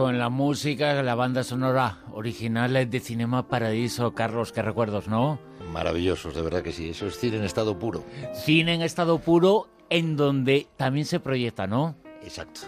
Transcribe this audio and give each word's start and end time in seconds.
con 0.00 0.18
la 0.18 0.30
música, 0.30 1.02
la 1.02 1.14
banda 1.14 1.44
sonora 1.44 1.98
original 2.14 2.88
de 2.88 3.00
Cinema 3.00 3.46
Paradiso. 3.48 4.14
Carlos, 4.14 4.50
qué 4.50 4.62
recuerdos, 4.62 5.08
¿no? 5.08 5.38
Maravillosos, 5.74 6.34
de 6.34 6.40
verdad 6.40 6.62
que 6.62 6.72
sí. 6.72 6.88
Eso 6.88 7.06
es 7.06 7.18
cine 7.18 7.36
en 7.36 7.44
estado 7.44 7.78
puro. 7.78 8.02
Cine 8.32 8.72
en 8.72 8.80
estado 8.80 9.18
puro 9.18 9.68
en 9.90 10.16
donde 10.16 10.68
también 10.78 11.04
se 11.04 11.20
proyecta, 11.20 11.66
¿no? 11.66 11.96
Exacto. 12.22 12.62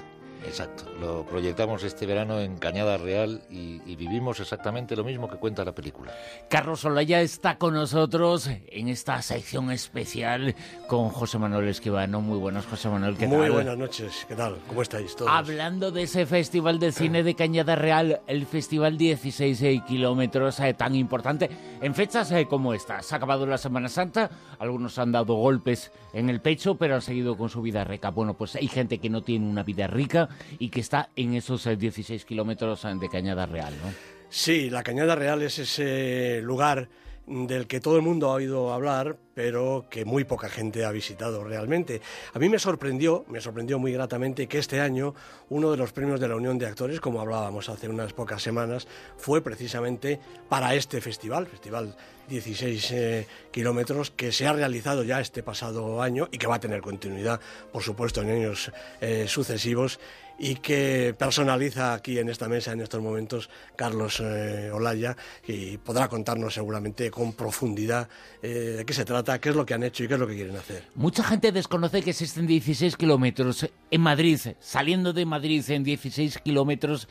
Exacto, 0.46 0.84
lo 1.00 1.24
proyectamos 1.24 1.84
este 1.84 2.04
verano 2.04 2.40
en 2.40 2.56
Cañada 2.58 2.98
Real 2.98 3.42
y, 3.50 3.80
vivimos 4.02 4.40
exactamente 4.40 4.96
lo 4.96 5.04
mismo 5.04 5.28
que 5.28 5.36
cuenta 5.36 5.64
la 5.64 5.74
película. 5.74 6.12
Carlos 6.48 6.84
Olaya 6.84 7.20
está 7.20 7.56
con 7.56 7.74
nosotros 7.74 8.48
en 8.66 8.88
esta 8.88 9.22
sección 9.22 9.70
especial 9.70 10.56
con 10.88 11.10
José 11.10 11.38
Manuel 11.38 11.68
Esquivano. 11.68 12.20
Muy 12.20 12.38
buenas, 12.38 12.66
José 12.66 12.88
Manuel, 12.88 13.16
¿qué 13.16 13.28
Muy 13.28 13.36
tal? 13.36 13.46
Muy 13.46 13.50
buenas 13.50 13.78
noches, 13.78 14.26
¿qué 14.28 14.34
tal? 14.34 14.56
¿Cómo 14.66 14.82
estáis 14.82 15.14
todos? 15.14 15.30
Hablando 15.30 15.92
de 15.92 16.02
ese 16.02 16.26
Festival 16.26 16.80
de 16.80 16.90
Cine 16.90 17.22
de 17.22 17.34
Cañada 17.34 17.76
Real, 17.76 18.20
el 18.26 18.44
Festival 18.46 18.98
16 18.98 19.62
eh, 19.62 19.82
kilómetros 19.86 20.58
eh, 20.60 20.74
tan 20.74 20.96
importante, 20.96 21.48
en 21.80 21.94
fechas 21.94 22.32
eh, 22.32 22.46
como 22.48 22.74
esta. 22.74 23.02
Se 23.02 23.14
ha 23.14 23.18
acabado 23.18 23.46
la 23.46 23.58
Semana 23.58 23.88
Santa, 23.88 24.30
algunos 24.58 24.98
han 24.98 25.12
dado 25.12 25.34
golpes 25.34 25.92
en 26.12 26.28
el 26.28 26.40
pecho, 26.40 26.74
pero 26.74 26.96
han 26.96 27.02
seguido 27.02 27.36
con 27.36 27.48
su 27.48 27.62
vida 27.62 27.84
rica. 27.84 28.10
Bueno, 28.10 28.34
pues 28.34 28.56
hay 28.56 28.66
gente 28.66 28.98
que 28.98 29.10
no 29.10 29.22
tiene 29.22 29.48
una 29.48 29.62
vida 29.62 29.86
rica 29.86 30.28
y 30.58 30.68
que 30.68 30.80
está 30.80 31.10
en 31.16 31.34
esos 31.34 31.64
16 31.64 32.22
eh, 32.22 32.26
kilómetros 32.26 32.84
eh, 32.84 32.94
de 32.98 33.08
Cañada 33.08 33.46
Real, 33.46 33.72
¿no? 33.82 33.92
Sí, 34.28 34.70
la 34.70 34.82
Cañada 34.82 35.14
Real 35.14 35.42
es 35.42 35.58
ese 35.58 36.40
lugar 36.42 36.88
del 37.26 37.66
que 37.66 37.80
todo 37.80 37.96
el 37.96 38.02
mundo 38.02 38.30
ha 38.30 38.34
oído 38.34 38.72
hablar, 38.72 39.16
pero 39.34 39.86
que 39.88 40.04
muy 40.04 40.24
poca 40.24 40.48
gente 40.48 40.84
ha 40.84 40.90
visitado 40.90 41.44
realmente. 41.44 42.00
A 42.34 42.38
mí 42.38 42.48
me 42.48 42.58
sorprendió, 42.58 43.24
me 43.28 43.40
sorprendió 43.40 43.78
muy 43.78 43.92
gratamente 43.92 44.48
que 44.48 44.58
este 44.58 44.80
año 44.80 45.14
uno 45.48 45.70
de 45.70 45.76
los 45.76 45.92
premios 45.92 46.20
de 46.20 46.28
la 46.28 46.36
Unión 46.36 46.58
de 46.58 46.66
Actores, 46.66 47.00
como 47.00 47.20
hablábamos 47.20 47.68
hace 47.68 47.88
unas 47.88 48.12
pocas 48.12 48.42
semanas, 48.42 48.88
fue 49.16 49.40
precisamente 49.40 50.20
para 50.48 50.74
este 50.74 51.00
festival, 51.00 51.46
Festival 51.46 51.96
16 52.28 52.90
eh, 52.92 53.26
kilómetros, 53.50 54.10
que 54.10 54.32
se 54.32 54.46
ha 54.46 54.52
realizado 54.52 55.04
ya 55.04 55.20
este 55.20 55.42
pasado 55.42 56.02
año 56.02 56.28
y 56.32 56.38
que 56.38 56.46
va 56.46 56.56
a 56.56 56.60
tener 56.60 56.80
continuidad, 56.80 57.40
por 57.72 57.82
supuesto, 57.82 58.22
en 58.22 58.30
años 58.30 58.72
eh, 59.00 59.26
sucesivos 59.28 60.00
y 60.42 60.56
que 60.56 61.14
personaliza 61.16 61.94
aquí 61.94 62.18
en 62.18 62.28
esta 62.28 62.48
mesa 62.48 62.72
en 62.72 62.80
estos 62.80 63.00
momentos 63.00 63.48
Carlos 63.76 64.20
eh, 64.20 64.72
Olaya 64.72 65.16
y 65.46 65.76
podrá 65.76 66.08
contarnos 66.08 66.54
seguramente 66.54 67.12
con 67.12 67.32
profundidad 67.34 68.08
eh, 68.42 68.48
de 68.48 68.84
qué 68.84 68.92
se 68.92 69.04
trata, 69.04 69.40
qué 69.40 69.50
es 69.50 69.54
lo 69.54 69.64
que 69.64 69.74
han 69.74 69.84
hecho 69.84 70.02
y 70.02 70.08
qué 70.08 70.14
es 70.14 70.20
lo 70.20 70.26
que 70.26 70.34
quieren 70.34 70.56
hacer. 70.56 70.82
Mucha 70.96 71.22
gente 71.22 71.52
desconoce 71.52 72.02
que 72.02 72.10
existen 72.10 72.48
16 72.48 72.96
kilómetros 72.96 73.70
en 73.88 74.00
Madrid, 74.00 74.40
saliendo 74.58 75.12
de 75.12 75.24
Madrid 75.26 75.64
en 75.68 75.84
16 75.84 76.38
kilómetros 76.38 77.06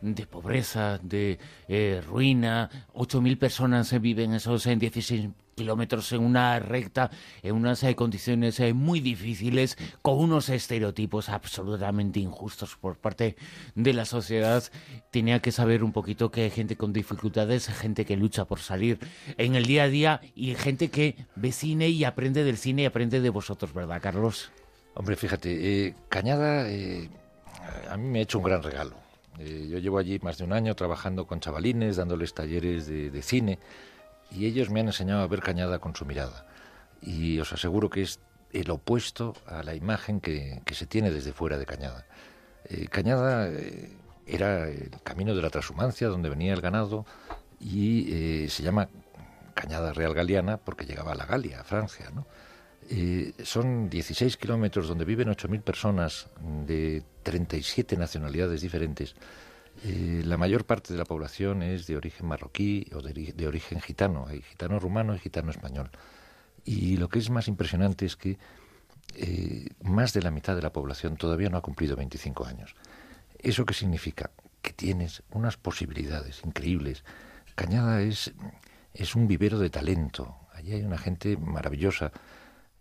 de 0.00 0.24
pobreza, 0.24 1.00
de 1.02 1.40
eh, 1.66 2.00
ruina, 2.06 2.70
8.000 2.94 3.36
personas 3.36 4.00
viven 4.00 4.32
esos 4.32 4.64
en 4.68 4.78
16 4.78 5.28
kilómetros 5.56 6.12
en 6.12 6.22
una 6.22 6.60
recta, 6.60 7.10
en 7.42 7.54
unas 7.56 7.82
eh, 7.82 7.96
condiciones 7.96 8.60
eh, 8.60 8.74
muy 8.74 9.00
difíciles, 9.00 9.76
con 10.02 10.18
unos 10.18 10.50
estereotipos 10.50 11.30
absolutamente 11.30 12.20
injustos 12.20 12.76
por 12.76 12.98
parte 12.98 13.36
de 13.74 13.92
la 13.94 14.04
sociedad. 14.04 14.62
Tenía 15.10 15.40
que 15.40 15.52
saber 15.52 15.82
un 15.82 15.92
poquito 15.92 16.30
que 16.30 16.42
hay 16.42 16.50
gente 16.50 16.76
con 16.76 16.92
dificultades, 16.92 17.68
gente 17.68 18.04
que 18.04 18.16
lucha 18.16 18.44
por 18.44 18.60
salir 18.60 18.98
en 19.38 19.54
el 19.54 19.64
día 19.64 19.84
a 19.84 19.88
día 19.88 20.20
y 20.34 20.54
gente 20.54 20.90
que 20.90 21.16
ve 21.34 21.52
cine 21.52 21.88
y 21.88 22.04
aprende 22.04 22.44
del 22.44 22.58
cine 22.58 22.82
y 22.82 22.84
aprende 22.84 23.20
de 23.20 23.30
vosotros, 23.30 23.72
¿verdad, 23.72 24.00
Carlos? 24.02 24.52
Hombre, 24.94 25.16
fíjate, 25.16 25.86
eh, 25.86 25.94
Cañada 26.10 26.66
a 27.90 27.96
mí 27.96 28.08
me 28.08 28.18
ha 28.18 28.22
hecho 28.22 28.38
un 28.38 28.44
gran 28.44 28.62
regalo. 28.62 28.94
yo 29.38 29.78
llevo 29.78 29.98
allí 29.98 30.18
más 30.18 30.36
de 30.36 30.44
un 30.44 30.52
año 30.52 30.74
trabajando 30.74 31.26
con 31.26 31.40
chavalines, 31.40 31.96
dándoles 31.96 32.34
talleres 32.34 32.86
de 32.86 33.22
cine 33.22 33.58
y 34.30 34.46
ellos 34.46 34.70
me 34.70 34.80
han 34.80 34.86
enseñado 34.86 35.22
a 35.22 35.26
ver 35.26 35.40
Cañada 35.40 35.78
con 35.78 35.94
su 35.94 36.04
mirada. 36.04 36.46
Y 37.00 37.38
os 37.38 37.52
aseguro 37.52 37.90
que 37.90 38.02
es 38.02 38.20
el 38.52 38.70
opuesto 38.70 39.34
a 39.46 39.62
la 39.62 39.74
imagen 39.74 40.20
que, 40.20 40.62
se 40.72 40.86
tiene 40.86 41.10
desde 41.10 41.32
fuera 41.32 41.58
de 41.58 41.66
Cañada. 41.66 42.06
Eh, 42.64 42.88
Cañada 42.88 43.48
eh, 43.48 43.96
era 44.26 44.68
el 44.68 44.90
camino 45.02 45.34
de 45.34 45.42
la 45.42 45.50
transhumancia 45.50 46.08
donde 46.08 46.28
venía 46.28 46.52
el 46.52 46.60
ganado 46.60 47.06
y 47.60 48.12
eh, 48.44 48.48
se 48.48 48.62
llama 48.62 48.88
Cañada 49.54 49.92
Real 49.92 50.14
Galiana 50.14 50.56
porque 50.58 50.84
llegaba 50.84 51.12
a 51.12 51.14
la 51.14 51.26
Galia, 51.26 51.60
a 51.60 51.64
Francia. 51.64 52.10
¿no? 52.14 52.26
son 53.42 53.90
16 53.90 54.36
kilómetros 54.36 54.86
donde 54.86 55.04
viven 55.04 55.28
8.000 55.28 55.62
personas 55.62 56.28
de 56.66 57.02
37 57.24 57.96
nacionalidades 57.96 58.60
diferentes 58.60 59.16
eh, 59.84 60.22
la 60.24 60.36
mayor 60.36 60.64
parte 60.64 60.92
de 60.92 60.98
la 60.98 61.04
población 61.04 61.62
es 61.62 61.86
de 61.86 61.96
origen 61.96 62.26
marroquí 62.26 62.86
o 62.94 63.00
de, 63.00 63.46
origen 63.46 63.80
gitano. 63.80 64.26
Hay 64.26 64.42
gitano 64.42 64.78
rumano 64.78 65.14
y 65.14 65.18
gitano 65.18 65.50
español. 65.50 65.90
Y 66.64 66.96
lo 66.96 67.08
que 67.08 67.18
es 67.18 67.30
más 67.30 67.48
impresionante 67.48 68.06
es 68.06 68.16
que 68.16 68.38
eh, 69.14 69.68
más 69.82 70.12
de 70.12 70.22
la 70.22 70.30
mitad 70.30 70.56
de 70.56 70.62
la 70.62 70.72
población 70.72 71.16
todavía 71.16 71.48
no 71.50 71.58
ha 71.58 71.62
cumplido 71.62 71.96
25 71.96 72.46
años. 72.46 72.74
¿Eso 73.38 73.64
qué 73.64 73.74
significa? 73.74 74.30
Que 74.62 74.72
tienes 74.72 75.22
unas 75.30 75.56
posibilidades 75.56 76.42
increíbles. 76.44 77.04
Cañada 77.54 78.02
es, 78.02 78.34
es 78.94 79.14
un 79.14 79.28
vivero 79.28 79.58
de 79.58 79.70
talento. 79.70 80.36
Allí 80.52 80.72
hay 80.72 80.82
una 80.82 80.98
gente 80.98 81.36
maravillosa 81.36 82.12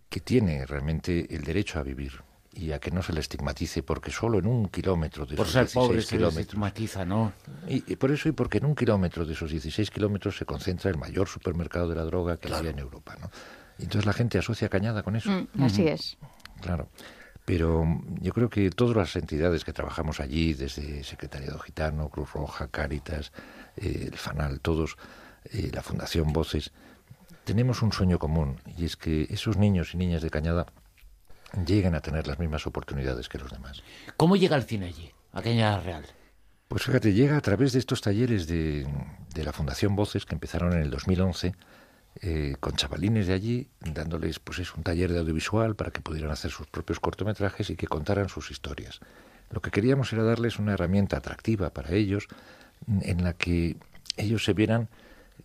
que 0.10 0.20
tiene 0.20 0.66
realmente 0.66 1.36
el 1.36 1.44
derecho 1.44 1.80
a 1.80 1.84
vivir 1.84 2.24
y 2.56 2.72
a 2.72 2.80
que 2.80 2.90
no 2.90 3.04
se 3.04 3.12
le 3.14 3.20
estigmatice 3.20 3.84
porque 3.84 4.12
solo 4.12 4.40
en 4.40 4.48
un 4.48 4.70
kilómetro 4.70 5.26
de 5.26 5.36
por 5.36 5.46
esos 5.46 5.54
ser 5.54 5.68
16 5.68 6.08
kilómetros 6.08 6.34
se 6.34 6.42
estigmatiza, 6.42 7.06
¿no? 7.06 7.34
Y, 7.68 7.82
por 7.98 8.12
eso 8.12 8.30
y 8.30 8.32
porque 8.32 8.60
en 8.60 8.66
un 8.66 8.76
kilómetro 8.76 9.26
de 9.26 9.34
esos 9.34 9.52
16 9.52 9.92
kilómetros 9.92 10.38
se 10.38 10.46
concentra 10.46 10.90
el 10.90 10.98
mayor 10.98 11.28
supermercado 11.28 11.90
de 11.90 11.96
la 11.96 12.04
droga 12.04 12.38
que 12.38 12.52
había 12.54 12.72
en 12.72 12.80
Europa, 12.80 13.18
¿no? 13.20 13.30
Y 13.78 13.84
entonces 13.84 14.06
la 14.06 14.14
gente 14.14 14.38
asocia 14.38 14.70
Cañada 14.70 15.04
con 15.04 15.18
eso. 15.18 15.30
Mm, 15.30 15.64
así 15.64 15.88
es. 15.88 16.18
Claro. 16.62 16.88
Pero 17.44 17.86
yo 18.22 18.34
creo 18.34 18.50
que 18.50 18.70
todas 18.72 18.96
las 18.96 19.16
entidades 19.18 19.64
que 19.66 19.74
trabajamos 19.74 20.20
allí, 20.20 20.54
desde 20.54 21.04
Secretariado 21.04 21.60
Gitano, 21.60 22.10
Cruz 22.10 22.32
Roja, 22.34 22.70
Cáritas, 22.70 23.34
eh, 23.76 24.10
el 24.12 24.18
FANAL, 24.18 24.62
todos, 24.62 24.98
eh, 25.52 25.70
la 25.74 25.84
Fundación 25.84 26.32
Voces, 26.32 26.72
tenemos 27.44 27.84
un 27.84 27.92
sueño 27.92 28.18
común 28.18 28.62
y 28.78 28.86
es 28.86 28.96
que 28.96 29.28
esos 29.30 29.58
niños 29.58 29.94
y 29.94 29.98
niñas 29.98 30.24
de 30.24 30.32
Cañada 30.32 30.66
lleguen 31.66 31.96
a 31.96 32.02
tener 32.02 32.28
las 32.28 32.40
mismas 32.40 32.68
oportunidades 32.68 33.30
que 33.30 33.38
los 33.38 33.52
demás. 33.52 33.84
¿Cómo 34.18 34.36
llega 34.36 34.56
el 34.56 34.64
cine 34.64 34.88
allí, 34.88 35.12
a 35.32 35.42
Cañada 35.42 35.80
Real? 35.80 36.06
Pues 36.68 36.84
fíjate, 36.84 37.14
llega 37.14 37.38
a 37.38 37.42
través 37.42 37.74
de 37.74 37.80
estos 37.80 38.02
talleres 38.02 38.48
de, 38.48 38.88
la 39.36 39.54
Fundación 39.54 39.96
Voces 39.96 40.26
que 40.26 40.34
empezaron 40.34 40.74
en 40.74 40.80
el 40.80 40.90
2011 40.90 41.54
eh, 42.22 42.56
con 42.60 42.76
chavalines 42.76 43.28
de 43.28 43.34
allí, 43.34 43.70
dándoles 43.80 44.40
pues 44.40 44.60
es 44.60 44.74
un 44.74 44.84
taller 44.84 45.12
de 45.12 45.20
audiovisual 45.20 45.76
para 45.76 45.92
que 45.92 46.02
pudieran 46.02 46.32
hacer 46.32 46.50
sus 46.50 46.68
propios 46.68 47.00
cortometrajes 47.00 47.70
y 47.70 47.76
que 47.76 47.88
contaran 47.88 48.30
sus 48.30 48.52
historias. 48.52 49.00
Lo 49.52 49.62
que 49.62 49.70
queríamos 49.70 50.12
era 50.12 50.24
darles 50.24 50.58
una 50.58 50.74
herramienta 50.74 51.18
atractiva 51.18 51.70
para 51.70 51.92
ellos 51.92 52.28
en 52.88 53.24
la 53.24 53.34
que 53.34 53.78
ellos 54.18 54.44
se 54.44 54.54
vieran 54.54 54.90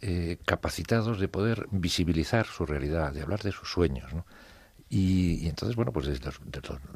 eh, 0.00 0.38
capacitados 0.46 1.20
de 1.20 1.28
poder 1.28 1.66
visibilizar 1.70 2.46
su 2.46 2.64
realidad, 2.64 3.12
de 3.12 3.22
hablar 3.22 3.42
de 3.42 3.52
sus 3.52 3.70
sueños, 3.70 4.12
¿no? 4.14 4.24
Y, 4.92 5.46
entonces, 5.46 5.76
bueno, 5.76 5.92
pues 5.92 6.06
desde, 6.06 6.30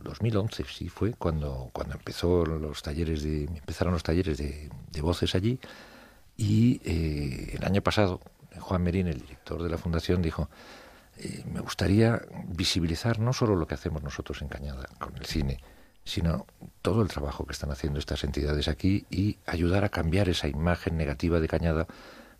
2011 0.02 0.64
sí 0.64 0.88
fue 0.88 1.14
cuando, 1.14 1.70
cuando 1.72 1.94
empezó 1.94 2.44
los 2.44 2.82
talleres 2.82 3.22
de, 3.22 3.44
empezaron 3.44 3.92
los 3.92 4.02
talleres 4.02 4.36
de, 4.36 5.00
voces 5.00 5.36
allí. 5.36 5.60
Y 6.36 6.80
eh, 6.84 7.56
el 7.56 7.64
año 7.64 7.82
pasado, 7.82 8.20
Juan 8.58 8.82
Merín, 8.82 9.06
el 9.06 9.20
director 9.20 9.62
de 9.62 9.68
la 9.68 9.78
fundación, 9.78 10.22
dijo, 10.22 10.50
eh, 11.18 11.44
me 11.46 11.60
gustaría 11.60 12.20
visibilizar 12.48 13.20
no 13.20 13.32
solo 13.32 13.54
lo 13.54 13.68
que 13.68 13.74
hacemos 13.74 14.02
nosotros 14.02 14.42
en 14.42 14.48
Cañada 14.48 14.88
con 14.98 15.16
el 15.16 15.24
cine, 15.26 15.60
sino 16.04 16.46
todo 16.82 17.00
el 17.00 17.08
trabajo 17.08 17.46
que 17.46 17.52
están 17.52 17.70
haciendo 17.70 18.00
estas 18.00 18.24
entidades 18.24 18.66
aquí 18.66 19.06
y 19.08 19.38
ayudar 19.46 19.84
a 19.84 19.90
cambiar 19.90 20.28
esa 20.28 20.48
imagen 20.48 20.96
negativa 20.96 21.38
de 21.38 21.46
Cañada 21.46 21.86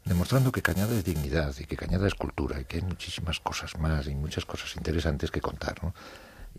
demostrando 0.04 0.52
que 0.52 0.62
Cañada 0.62 0.96
es 0.96 1.04
dignidad 1.04 1.54
y 1.58 1.64
que 1.64 1.76
Cañada 1.76 2.06
es 2.06 2.14
cultura 2.14 2.60
y 2.60 2.64
que 2.64 2.78
hay 2.78 2.82
muchísimas 2.82 3.40
cosas 3.40 3.78
más 3.78 4.06
y 4.06 4.14
muchas 4.14 4.44
cosas 4.44 4.76
interesantes 4.76 5.30
que 5.30 5.40
contar. 5.40 5.82
¿no? 5.82 5.94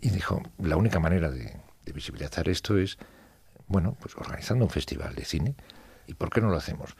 Y 0.00 0.10
dijo, 0.10 0.42
la 0.58 0.76
única 0.76 0.98
manera 0.98 1.30
de, 1.30 1.56
visibilizar 1.94 2.48
esto 2.48 2.76
es, 2.76 2.98
bueno, 3.68 3.96
pues 4.00 4.16
organizando 4.16 4.64
un 4.64 4.70
festival 4.70 5.14
de 5.14 5.24
cine. 5.24 5.54
¿Y 6.06 6.14
por 6.14 6.30
qué 6.30 6.40
no 6.40 6.48
lo 6.48 6.56
hacemos? 6.56 6.96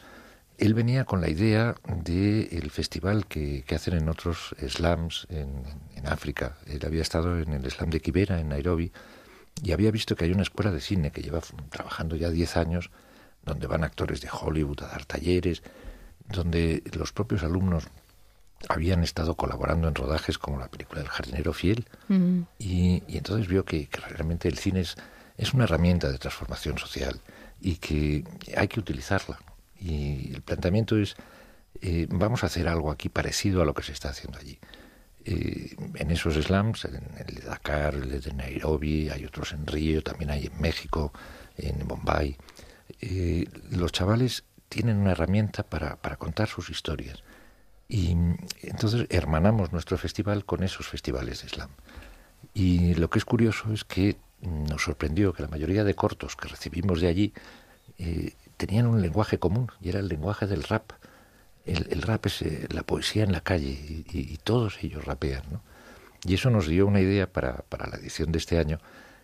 Él 0.59 0.73
venía 0.73 1.05
con 1.05 1.21
la 1.21 1.29
idea 1.29 1.75
del 1.87 2.71
festival 2.71 3.27
que, 3.27 3.65
hacen 3.75 3.95
en 3.95 4.09
otros 4.09 4.55
slams 4.67 5.27
en, 5.29 5.65
en, 5.97 6.07
África. 6.07 6.57
Él 6.67 6.81
había 6.87 7.03
estado 7.03 7.39
en 7.39 7.53
el 7.53 7.71
slam 7.71 7.91
de 7.91 8.01
Kibera, 8.01 8.41
en 8.41 8.49
Nairobi, 8.49 8.93
y 9.63 9.73
había 9.73 9.91
visto 9.91 10.17
que 10.17 10.25
hay 10.25 10.33
una 10.33 10.43
escuela 10.43 10.71
de 10.71 10.81
cine 10.81 11.11
que 11.11 11.23
lleva 11.23 11.41
trabajando 11.71 12.17
ya 12.17 12.31
10 12.31 12.57
años, 12.57 12.91
donde 13.45 13.67
van 13.67 13.85
actores 13.85 14.21
de 14.21 14.29
Hollywood 14.31 14.83
a 14.83 14.89
dar 14.89 15.05
talleres, 15.05 15.63
donde 16.29 16.83
los 16.93 17.13
propios 17.13 17.43
alumnos 17.43 17.85
habían 18.69 19.03
estado 19.03 19.37
colaborando 19.37 19.89
en 19.89 19.95
rodajes 19.95 20.39
como 20.39 20.59
la 20.59 20.69
película 20.69 21.01
El 21.03 21.09
jardinero 21.09 21.53
fiel 21.53 21.87
y, 22.59 23.03
entonces 23.09 23.49
vio 23.49 23.65
que, 23.65 23.89
realmente 24.09 24.49
el 24.49 24.59
cine 24.59 24.81
es, 24.81 24.97
es, 25.37 25.55
una 25.55 25.65
herramienta 25.65 26.11
de 26.11 26.19
transformación 26.19 26.79
social 26.79 27.21
y 27.61 27.77
que 27.77 28.25
hay 28.57 28.69
que 28.69 28.81
utilizarla. 28.81 29.39
Y 29.79 30.35
el 30.35 30.43
planteamiento 30.43 30.97
es, 30.97 31.17
eh, 31.81 32.07
vamos 32.11 32.43
a 32.43 32.47
hacer 32.47 32.69
algo 32.69 32.91
aquí 32.91 33.09
parecido 33.09 33.63
a 33.63 33.65
lo 33.65 33.75
que 33.75 33.83
se 33.83 33.93
está 33.93 34.11
haciendo 34.11 34.39
allí. 34.39 34.59
Eh, 35.25 35.75
en 35.95 36.11
esos 36.11 36.35
slums, 36.35 36.85
en 36.85 37.03
el 37.19 37.35
de 37.35 37.41
Dakar, 37.43 37.95
el 37.95 38.21
de 38.21 38.33
Nairobi, 38.33 39.11
hay 39.11 39.25
otros 39.25 39.53
en 39.53 39.67
Río, 39.67 40.03
también 40.03 40.31
hay 40.31 40.47
en 40.47 40.61
México, 40.61 41.13
en 41.57 41.87
Bombay. 41.87 42.37
Eh, 43.01 43.47
los 43.71 43.93
chavales 43.93 44.45
tienen 44.69 44.99
una 44.99 45.13
herramienta 45.13 45.63
para, 45.63 45.97
para 45.97 46.17
contar 46.17 46.49
sus 46.49 46.71
historias. 46.71 47.23
Y 47.89 48.17
entonces 48.63 49.07
hermanamos 49.11 49.73
nuestro 49.73 49.97
festival 49.97 50.45
con 50.45 50.63
esos 50.63 50.89
festivales 50.89 51.43
de 51.43 51.49
slam. 51.49 51.71
Y 52.53 52.95
lo 52.95 53.11
que 53.11 53.19
es 53.19 53.25
curioso 53.25 53.73
es 53.73 53.85
que 53.85 54.17
nos 54.41 54.83
sorprendió 54.83 55.33
que 55.33 55.43
la 55.43 55.49
mayoría 55.49 55.85
de 55.85 55.95
cortos 55.95 56.37
que 56.37 56.49
recibimos 56.49 57.01
de 57.01 57.09
allí 57.09 57.33
eh, 57.99 58.35
tenían 58.57 58.87
un 58.87 59.01
lenguaje 59.03 59.39
común 59.39 59.71
y 59.81 59.89
era 59.89 60.01
el 60.01 60.09
lenguaje 60.09 60.47
del 60.47 60.63
rap. 60.63 60.93
El, 61.65 62.03
rap 62.03 62.27
es 62.27 62.43
eh, 62.43 62.69
la 62.71 62.85
poesía 62.85 63.25
en 63.25 63.33
la 63.33 63.41
calle 63.41 63.69
y, 63.69 64.39
todos 64.45 64.83
ellos 64.85 65.05
rapean. 65.05 65.43
¿no? 65.51 65.63
Y 66.25 66.35
eso 66.35 66.51
nos 66.51 66.69
dio 66.69 66.87
una 66.87 67.01
idea 67.01 67.27
para, 67.27 67.57
para, 67.69 67.89
la 67.89 67.97
edición 67.97 68.31
de 68.31 68.39
este 68.39 68.59
año 68.59 68.79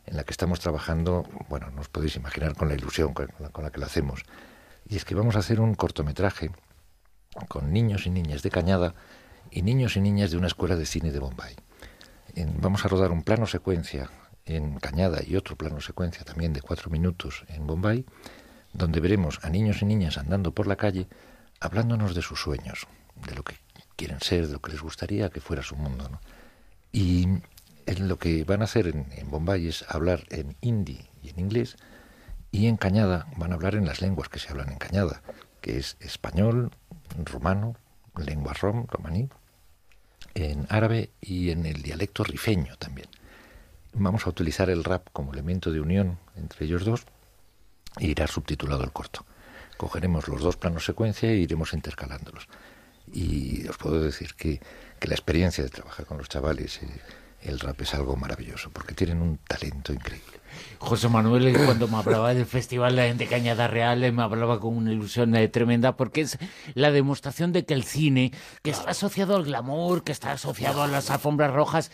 en 0.06 0.16
la 0.16 0.24
que 0.24 0.32
estamos 0.32 0.58
trabajando, 0.58 1.24
bueno, 1.48 1.70
no 1.70 1.80
os 1.82 1.88
podéis 1.88 2.16
imaginar 2.16 2.56
con 2.56 2.68
la 2.68 2.74
ilusión 2.74 3.14
con 3.14 3.28
con 3.28 3.62
la 3.62 3.70
que 3.70 3.78
lo 3.78 3.86
hacemos. 3.86 4.24
Y 4.88 4.96
es 4.96 5.04
que 5.04 5.14
vamos 5.14 5.36
a 5.36 5.40
hacer 5.40 5.60
un 5.60 5.74
cortometraje 5.74 6.50
con 7.48 7.72
niños 7.72 8.06
y 8.06 8.10
niñas 8.10 8.42
de 8.42 8.50
Cañada 8.50 8.94
y 9.50 9.62
niños 9.62 9.96
y 9.96 10.00
niñas 10.00 10.30
de 10.30 10.36
una 10.36 10.46
escuela 10.46 10.76
de 10.76 10.86
cine 10.86 11.10
de 11.10 11.18
Bombay. 11.18 11.56
vamos 12.58 12.84
a 12.84 12.88
rodar 12.88 13.10
un 13.12 13.22
plano 13.22 13.46
secuencia 13.46 14.10
en 14.44 14.78
Cañada 14.78 15.20
y 15.24 15.36
otro 15.36 15.56
plano 15.56 15.80
secuencia 15.80 16.24
también 16.24 16.52
de 16.52 16.62
cuatro 16.62 16.90
minutos 16.90 17.44
en 17.48 17.66
Bombay, 17.66 18.04
donde 18.72 19.00
veremos 19.00 19.38
a 19.42 19.50
niños 19.50 19.82
y 19.82 19.84
niñas 19.84 20.18
andando 20.18 20.52
por 20.52 20.66
la 20.66 20.76
calle 20.76 21.06
hablándonos 21.60 22.14
de 22.14 22.22
sus 22.22 22.40
sueños, 22.40 22.86
de 23.26 23.34
lo 23.34 23.44
que 23.44 23.56
quieren 23.96 24.20
ser, 24.20 24.46
de 24.46 24.54
lo 24.54 24.60
que 24.60 24.72
les 24.72 24.80
gustaría 24.80 25.30
que 25.30 25.40
fuera 25.40 25.62
su 25.62 25.76
mundo. 25.76 26.20
Y 26.90 27.28
lo 27.86 28.18
que 28.18 28.44
van 28.44 28.62
a 28.62 28.64
hacer 28.64 28.88
en, 28.88 29.06
en, 29.12 29.30
Bombay 29.30 29.68
es 29.68 29.84
hablar 29.88 30.24
en 30.30 30.56
hindi 30.60 31.08
y 31.22 31.30
en 31.30 31.38
inglés, 31.38 31.76
y 32.52 32.66
en 32.68 32.76
Cañada 32.76 33.26
van 33.36 33.50
a 33.50 33.54
hablar 33.54 33.74
en 33.74 33.86
las 33.86 34.02
lenguas 34.02 34.28
que 34.28 34.38
se 34.38 34.50
hablan 34.50 34.70
en 34.70 34.78
Cañada, 34.78 35.22
que 35.62 35.78
es 35.78 35.96
español, 36.00 36.70
rumano, 37.24 37.76
lengua 38.16 38.52
rom, 38.52 38.86
romaní, 38.88 39.28
en 40.34 40.66
árabe 40.68 41.10
y 41.20 41.50
en 41.50 41.66
el 41.66 41.82
dialecto 41.82 42.22
rifeño 42.24 42.76
también. 42.76 43.08
Vamos 43.94 44.26
a 44.26 44.30
utilizar 44.30 44.70
el 44.70 44.84
rap 44.84 45.08
como 45.12 45.32
elemento 45.32 45.72
de 45.72 45.80
unión 45.80 46.18
entre 46.36 46.66
ellos 46.66 46.84
dos 46.84 47.06
e 47.98 48.06
irá 48.06 48.26
subtitulado 48.26 48.84
el 48.84 48.92
corto. 48.92 49.24
Cogeremos 49.76 50.28
los 50.28 50.42
dos 50.42 50.56
planos 50.56 50.84
secuencia 50.84 51.30
e 51.30 51.36
iremos 51.36 51.72
intercalándolos. 51.72 52.48
Y 53.12 53.66
os 53.68 53.76
puedo 53.76 54.00
decir 54.00 54.34
que, 54.34 54.60
que 54.98 55.08
la 55.08 55.14
experiencia 55.14 55.64
de 55.64 55.70
trabajar 55.70 56.06
con 56.06 56.18
los 56.18 56.28
chavales, 56.28 56.82
eh, 56.82 57.00
el 57.42 57.60
rap 57.60 57.80
es 57.80 57.94
algo 57.94 58.16
maravilloso, 58.16 58.70
porque 58.70 58.94
tienen 58.94 59.20
un 59.20 59.38
talento 59.38 59.92
increíble. 59.92 60.40
José 60.78 61.08
Manuel, 61.08 61.48
eh, 61.48 61.54
cuando 61.64 61.88
me 61.88 61.96
hablaba 61.96 62.34
del 62.34 62.46
Festival 62.46 62.96
de 62.96 63.26
Cañada 63.26 63.68
Real, 63.68 64.02
eh, 64.04 64.12
me 64.12 64.22
hablaba 64.22 64.60
con 64.60 64.76
una 64.76 64.92
ilusión 64.92 65.32
tremenda, 65.50 65.96
porque 65.96 66.22
es 66.22 66.38
la 66.74 66.90
demostración 66.90 67.52
de 67.52 67.64
que 67.64 67.74
el 67.74 67.84
cine, 67.84 68.32
que 68.62 68.70
está 68.70 68.90
asociado 68.90 69.36
al 69.36 69.44
glamour, 69.44 70.04
que 70.04 70.12
está 70.12 70.32
asociado 70.32 70.82
a 70.82 70.88
las 70.88 71.10
alfombras 71.10 71.52
rojas, 71.52 71.90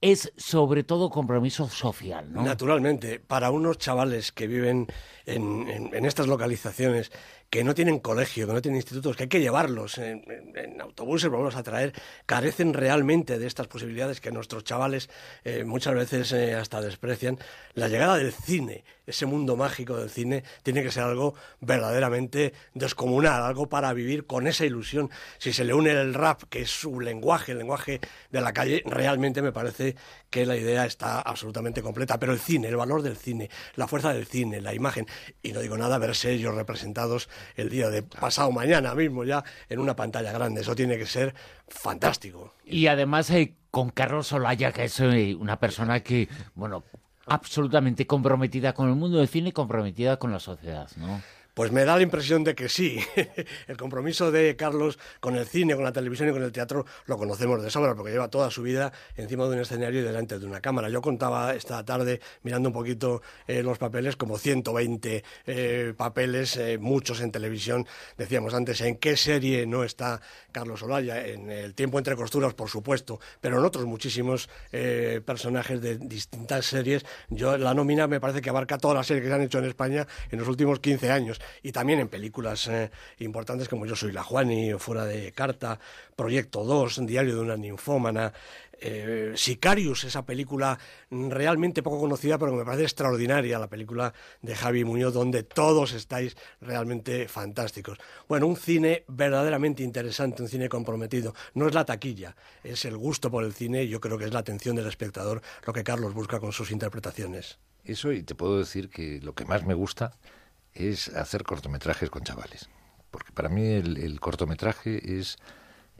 es 0.00 0.32
sobre 0.36 0.82
todo 0.82 1.10
compromiso 1.10 1.68
social, 1.68 2.32
¿no? 2.32 2.42
Naturalmente, 2.42 3.20
para 3.20 3.50
unos 3.50 3.78
chavales 3.78 4.32
que 4.32 4.46
viven 4.46 4.86
en, 5.26 5.68
en 5.68 6.04
estas 6.06 6.26
localizaciones, 6.26 7.12
que 7.50 7.64
no 7.64 7.74
tienen 7.74 7.98
colegio, 7.98 8.46
que 8.46 8.52
no 8.52 8.62
tienen 8.62 8.76
institutos, 8.76 9.16
que 9.16 9.24
hay 9.24 9.28
que 9.28 9.40
llevarlos 9.40 9.98
en, 9.98 10.22
autobuses, 10.80 11.28
volverlos 11.28 11.56
a 11.56 11.64
traer, 11.64 11.92
carecen 12.24 12.72
realmente 12.72 13.40
de 13.40 13.46
estas 13.48 13.66
posibilidades 13.66 14.20
que 14.20 14.30
nuestros 14.30 14.62
chavales 14.62 15.10
eh, 15.42 15.64
muchas 15.64 15.94
veces 15.94 16.30
eh, 16.32 16.54
hasta 16.54 16.80
desprecian. 16.80 17.38
La 17.74 17.88
llegada 17.88 18.16
del 18.16 18.32
cine, 18.32 18.84
ese 19.04 19.26
mundo 19.26 19.56
mágico 19.56 19.96
del 19.96 20.10
cine, 20.10 20.44
tiene 20.62 20.84
que 20.84 20.92
ser 20.92 21.02
algo 21.02 21.34
verdaderamente 21.60 22.54
descomunal, 22.72 23.42
algo 23.42 23.68
para 23.68 23.92
vivir 23.92 24.26
con 24.26 24.46
esa 24.46 24.64
ilusión. 24.64 25.10
Si 25.38 25.52
se 25.52 25.64
le 25.64 25.74
une 25.74 25.90
el 25.90 26.14
rap, 26.14 26.44
que 26.44 26.62
es 26.62 26.70
su 26.70 27.00
lenguaje, 27.00 27.50
el 27.50 27.58
lenguaje 27.58 28.00
de 28.30 28.40
la 28.40 28.52
calle, 28.52 28.84
realmente 28.86 29.42
me 29.42 29.50
parece 29.50 29.96
que 30.30 30.46
la 30.46 30.56
idea 30.56 30.86
está 30.86 31.20
absolutamente 31.20 31.82
completa. 31.82 32.20
Pero 32.20 32.32
el 32.32 32.38
cine, 32.38 32.68
el 32.68 32.76
valor 32.76 33.02
del 33.02 33.16
cine, 33.16 33.50
la 33.74 33.88
fuerza 33.88 34.14
del 34.14 34.26
cine, 34.26 34.60
la 34.60 34.72
imagen, 34.72 35.06
y 35.42 35.52
no 35.52 35.60
digo 35.60 35.76
nada, 35.76 35.98
verse 35.98 36.30
ellos 36.30 36.54
representados 36.54 37.28
el 37.56 37.68
día 37.68 37.90
de 37.90 38.02
pasado 38.02 38.50
mañana 38.52 38.94
mismo 38.94 39.24
ya 39.24 39.44
en 39.68 39.78
una 39.78 39.96
pantalla 39.96 40.32
grande. 40.32 40.60
Eso 40.60 40.74
tiene 40.74 40.98
que 40.98 41.06
ser 41.06 41.34
fantástico. 41.68 42.54
Y 42.64 42.86
además 42.86 43.30
eh, 43.30 43.54
con 43.70 43.90
Carlos 43.90 44.32
Olaya, 44.32 44.72
que 44.72 44.84
es 44.84 45.00
eh, 45.00 45.34
una 45.38 45.58
persona 45.58 46.00
que, 46.00 46.28
bueno, 46.54 46.84
absolutamente 47.26 48.06
comprometida 48.06 48.72
con 48.72 48.88
el 48.88 48.96
mundo 48.96 49.18
del 49.18 49.28
cine 49.28 49.52
comprometida 49.52 50.18
con 50.18 50.32
la 50.32 50.40
sociedad, 50.40 50.88
¿no? 50.96 51.20
Pues 51.54 51.72
me 51.72 51.84
da 51.84 51.96
la 51.96 52.02
impresión 52.02 52.44
de 52.44 52.54
que 52.54 52.68
sí. 52.68 53.00
el 53.66 53.76
compromiso 53.76 54.30
de 54.30 54.54
Carlos 54.56 54.98
con 55.18 55.36
el 55.36 55.46
cine, 55.46 55.74
con 55.74 55.82
la 55.82 55.92
televisión 55.92 56.28
y 56.28 56.32
con 56.32 56.42
el 56.42 56.52
teatro 56.52 56.86
lo 57.06 57.18
conocemos 57.18 57.62
de 57.62 57.70
sobra 57.70 57.94
porque 57.94 58.12
lleva 58.12 58.28
toda 58.28 58.50
su 58.50 58.62
vida 58.62 58.92
encima 59.16 59.44
de 59.44 59.50
un 59.50 59.58
escenario 59.58 60.00
y 60.00 60.04
delante 60.04 60.38
de 60.38 60.46
una 60.46 60.60
cámara. 60.60 60.88
Yo 60.88 61.02
contaba 61.02 61.54
esta 61.54 61.84
tarde, 61.84 62.20
mirando 62.42 62.68
un 62.68 62.72
poquito 62.72 63.22
eh, 63.48 63.62
los 63.62 63.78
papeles, 63.78 64.16
como 64.16 64.38
120 64.38 65.24
eh, 65.46 65.94
papeles, 65.96 66.56
eh, 66.56 66.78
muchos 66.78 67.20
en 67.20 67.32
televisión. 67.32 67.86
Decíamos 68.16 68.54
antes, 68.54 68.80
¿en 68.82 68.96
qué 68.96 69.16
serie 69.16 69.66
no 69.66 69.82
está 69.82 70.20
Carlos 70.52 70.82
Olaya? 70.82 71.26
En 71.26 71.50
El 71.50 71.74
tiempo 71.74 71.98
entre 71.98 72.14
costuras, 72.14 72.54
por 72.54 72.68
supuesto, 72.68 73.18
pero 73.40 73.58
en 73.58 73.64
otros 73.64 73.86
muchísimos 73.86 74.48
personajes 75.24 75.80
de 75.80 75.98
distintas 75.98 76.66
series. 76.66 77.04
Yo 77.28 77.56
La 77.58 77.74
nómina 77.74 78.06
me 78.06 78.20
parece 78.20 78.40
que 78.40 78.50
abarca 78.50 78.78
todas 78.78 78.96
las 78.96 79.06
series 79.06 79.24
que 79.24 79.28
se 79.28 79.34
han 79.34 79.42
hecho 79.42 79.58
en 79.58 79.64
España 79.64 80.06
en 80.30 80.38
los 80.38 80.48
últimos 80.48 80.80
15 80.80 81.10
años 81.10 81.39
y 81.62 81.72
también 81.72 82.00
en 82.00 82.08
películas 82.08 82.68
eh, 82.68 82.90
importantes 83.18 83.68
como 83.68 83.86
Yo 83.86 83.96
soy 83.96 84.12
la 84.12 84.22
Juani, 84.22 84.74
Fuera 84.78 85.04
de 85.04 85.32
Carta, 85.32 85.78
Proyecto 86.16 86.64
2, 86.64 87.06
Diario 87.06 87.36
de 87.36 87.40
una 87.40 87.56
ninfómana, 87.56 88.32
eh, 88.82 89.32
Sicarius, 89.36 90.04
esa 90.04 90.24
película 90.24 90.78
realmente 91.10 91.82
poco 91.82 92.00
conocida, 92.00 92.38
pero 92.38 92.52
que 92.52 92.58
me 92.58 92.64
parece 92.64 92.84
extraordinaria, 92.84 93.58
la 93.58 93.68
película 93.68 94.14
de 94.40 94.54
Javi 94.54 94.84
Muñoz, 94.84 95.12
donde 95.12 95.42
todos 95.42 95.92
estáis 95.92 96.34
realmente 96.62 97.28
fantásticos. 97.28 97.98
Bueno, 98.26 98.46
un 98.46 98.56
cine 98.56 99.04
verdaderamente 99.06 99.82
interesante, 99.82 100.42
un 100.42 100.48
cine 100.48 100.70
comprometido. 100.70 101.34
No 101.52 101.68
es 101.68 101.74
la 101.74 101.84
taquilla, 101.84 102.34
es 102.64 102.86
el 102.86 102.96
gusto 102.96 103.30
por 103.30 103.44
el 103.44 103.52
cine 103.52 103.86
yo 103.88 104.00
creo 104.00 104.16
que 104.16 104.24
es 104.24 104.32
la 104.32 104.40
atención 104.40 104.76
del 104.76 104.86
espectador 104.86 105.42
lo 105.66 105.72
que 105.72 105.84
Carlos 105.84 106.14
busca 106.14 106.40
con 106.40 106.52
sus 106.52 106.70
interpretaciones. 106.70 107.58
Eso, 107.84 108.12
y 108.12 108.22
te 108.22 108.34
puedo 108.34 108.58
decir 108.58 108.88
que 108.88 109.20
lo 109.20 109.34
que 109.34 109.44
más 109.44 109.64
me 109.66 109.74
gusta 109.74 110.12
es 110.74 111.08
hacer 111.08 111.42
cortometrajes 111.44 112.10
con 112.10 112.22
chavales. 112.22 112.68
Porque 113.10 113.32
para 113.32 113.48
mí 113.48 113.66
el, 113.66 114.20
cortometraje 114.20 115.18
es 115.18 115.38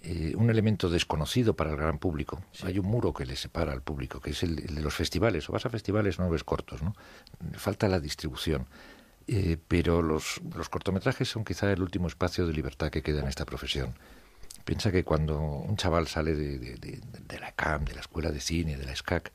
eh, 0.02 0.34
un 0.36 0.50
elemento 0.50 0.88
desconocido 0.88 1.54
para 1.54 1.70
el 1.70 1.76
gran 1.76 1.98
público. 1.98 2.42
Hay 2.62 2.78
un 2.78 2.86
muro 2.86 3.12
que 3.12 3.26
le 3.26 3.36
separa 3.36 3.72
al 3.72 3.82
público, 3.82 4.20
que 4.20 4.30
es 4.30 4.42
el, 4.42 4.56
de 4.56 4.80
los 4.80 4.94
festivales. 4.94 5.48
O 5.48 5.52
vas 5.52 5.66
a 5.66 5.70
festivales, 5.70 6.18
no 6.18 6.30
ves 6.30 6.44
cortos, 6.44 6.82
¿no? 6.82 6.94
Falta 7.54 7.88
la 7.88 8.00
distribución. 8.00 8.66
Eh, 9.26 9.58
pero 9.68 10.02
los, 10.02 10.40
los 10.54 10.68
cortometrajes 10.68 11.28
son 11.28 11.44
quizá 11.44 11.70
el 11.72 11.82
último 11.82 12.06
espacio 12.08 12.46
de 12.46 12.52
libertad 12.52 12.90
que 12.90 13.02
queda 13.02 13.20
en 13.20 13.28
esta 13.28 13.44
profesión. 13.44 13.94
Piensa 14.64 14.92
que 14.92 15.04
cuando 15.04 15.38
un 15.38 15.76
chaval 15.76 16.06
sale 16.06 16.34
de, 16.34 16.58
de, 16.76 17.38
la 17.38 17.52
CAM, 17.52 17.84
de 17.84 17.94
la 17.94 18.00
escuela 18.00 18.30
de 18.30 18.40
cine, 18.40 18.76
de 18.76 18.84
la 18.84 18.94
SCAC, 18.94 19.32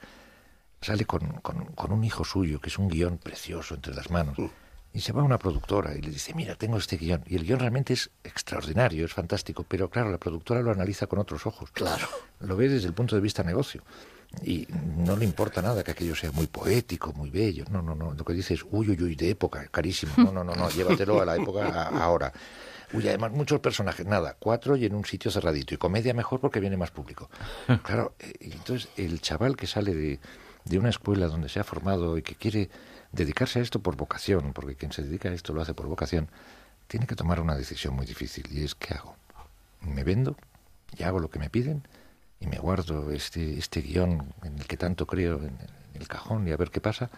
sale 0.82 1.06
con, 1.06 1.40
con, 1.42 1.66
con, 1.74 1.92
un 1.92 2.04
hijo 2.04 2.24
suyo, 2.24 2.60
que 2.62 2.70
es 2.70 2.78
un 2.78 2.90
guion 2.90 3.18
precioso 3.18 3.76
entre 3.76 3.94
las 3.94 4.12
manos. 4.12 4.38
Mm. 4.38 4.46
Y 4.96 5.02
se 5.02 5.12
va 5.12 5.22
a 5.22 5.26
una 5.26 5.38
productora 5.38 5.94
y 5.94 6.02
le 6.02 6.10
dice, 6.10 6.34
mira, 6.34 6.56
tengo 6.56 6.78
este 6.78 6.96
guion. 6.96 7.22
Y 7.28 7.36
el 7.36 7.44
guion 7.44 7.60
realmente 7.60 7.92
es 7.92 8.10
extraordinario, 8.24 9.06
es 9.06 9.12
fantástico, 9.12 9.66
pero 9.68 9.90
claro, 9.90 10.10
la 10.10 10.18
productora 10.18 10.62
lo 10.62 10.72
analiza 10.72 11.06
con 11.06 11.20
otros 11.20 11.46
ojos. 11.46 11.70
Claro. 11.72 12.08
Lo 12.40 12.56
ve 12.56 12.70
desde 12.70 12.88
el 12.88 12.94
punto 12.94 13.14
de 13.14 13.22
vista 13.22 13.44
negocio. 13.44 13.84
Y 14.42 14.66
no 14.96 15.18
le 15.18 15.26
importa 15.26 15.62
nada 15.62 15.84
que 15.84 15.92
aquello 15.92 16.16
sea 16.16 16.32
muy 16.32 16.48
poético, 16.48 17.12
muy 17.12 17.30
bello. 17.30 17.66
No, 17.70 17.82
no, 17.82 17.94
no. 17.94 18.14
Lo 18.14 18.24
que 18.24 18.32
dice 18.32 18.54
es, 18.54 18.64
uy, 18.72 18.90
uy, 18.90 19.04
uy, 19.04 19.16
de 19.16 19.32
época, 19.32 19.68
carísimo. 19.70 20.14
No, 20.16 20.32
no, 20.32 20.46
no, 20.46 20.56
no, 20.56 20.70
llévatelo 20.70 21.22
a 21.22 21.26
la 21.26 21.36
época 21.36 21.90
ahora. 21.90 22.32
Uy, 22.94 23.06
además 23.10 23.34
muchos 23.34 23.60
personajes, 23.60 24.06
nada, 24.06 24.38
cuatro 24.40 24.78
y 24.78 24.86
en 24.86 24.96
un 24.96 25.04
sitio 25.04 25.30
cerradito. 25.30 25.74
Y 25.74 25.78
comedia 25.78 26.14
mejor 26.14 26.40
porque 26.40 26.62
viene 26.62 26.78
más 26.78 26.92
público. 26.92 27.30
Claro, 27.84 28.16
eh, 28.20 28.34
entonces 28.40 28.88
el 28.96 29.20
chaval 29.20 29.58
que 29.58 29.68
sale 29.68 29.94
de, 29.94 30.20
de 30.64 30.80
una 30.80 30.88
escuela 30.88 31.28
donde 31.28 31.50
se 31.50 31.60
ha 31.60 31.66
formado 31.66 32.18
y 32.18 32.22
que 32.22 32.36
quiere 32.36 32.70
dedicarse 33.16 33.60
a 33.60 33.62
esto 33.62 33.80
por 33.80 33.96
vocación, 33.96 34.54
porque 34.54 34.76
quien 34.76 34.92
se 34.92 35.04
dedica 35.04 35.30
a 35.30 35.34
esto 35.34 35.54
lo 35.54 35.62
hace 35.62 35.74
por 35.74 35.88
vocación, 35.88 36.30
tiene 36.88 37.08
que 37.08 37.16
tomar 37.16 37.40
una 37.40 37.56
decisión 37.56 37.96
muy 37.96 38.06
difícil 38.06 38.46
y 38.52 38.64
es 38.64 38.76
¿qué 38.76 38.94
hago? 38.94 39.16
¿Me 39.82 40.04
vendo? 40.04 40.36
¿Y 40.98 41.04
hago 41.04 41.20
lo 41.20 41.30
que 41.30 41.40
me 41.40 41.50
piden? 41.50 41.88
¿Y 42.40 42.48
me 42.48 42.58
guardo 42.60 43.12
este, 43.12 43.58
este 43.58 43.82
guion 43.82 44.34
en 44.44 44.60
el 44.60 44.68
que 44.68 44.78
tanto 44.78 45.08
creo 45.08 45.42
en 45.42 45.58
el 45.94 46.08
cajón 46.08 46.48
y 46.48 46.52
a 46.52 46.58
ver 46.58 46.70
qué 46.70 46.82
pasa? 46.82 47.10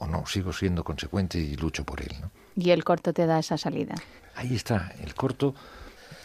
o 0.00 0.06
no, 0.06 0.26
sigo 0.26 0.52
siendo 0.52 0.82
consecuente 0.82 1.38
y 1.38 1.56
lucho 1.56 1.84
por 1.84 2.00
él. 2.00 2.12
¿no? 2.20 2.30
Y 2.56 2.70
el 2.70 2.84
corto 2.84 3.12
te 3.12 3.26
da 3.26 3.38
esa 3.38 3.58
salida. 3.58 3.94
Ahí 4.34 4.54
está, 4.54 4.94
el 5.02 5.14
corto, 5.14 5.54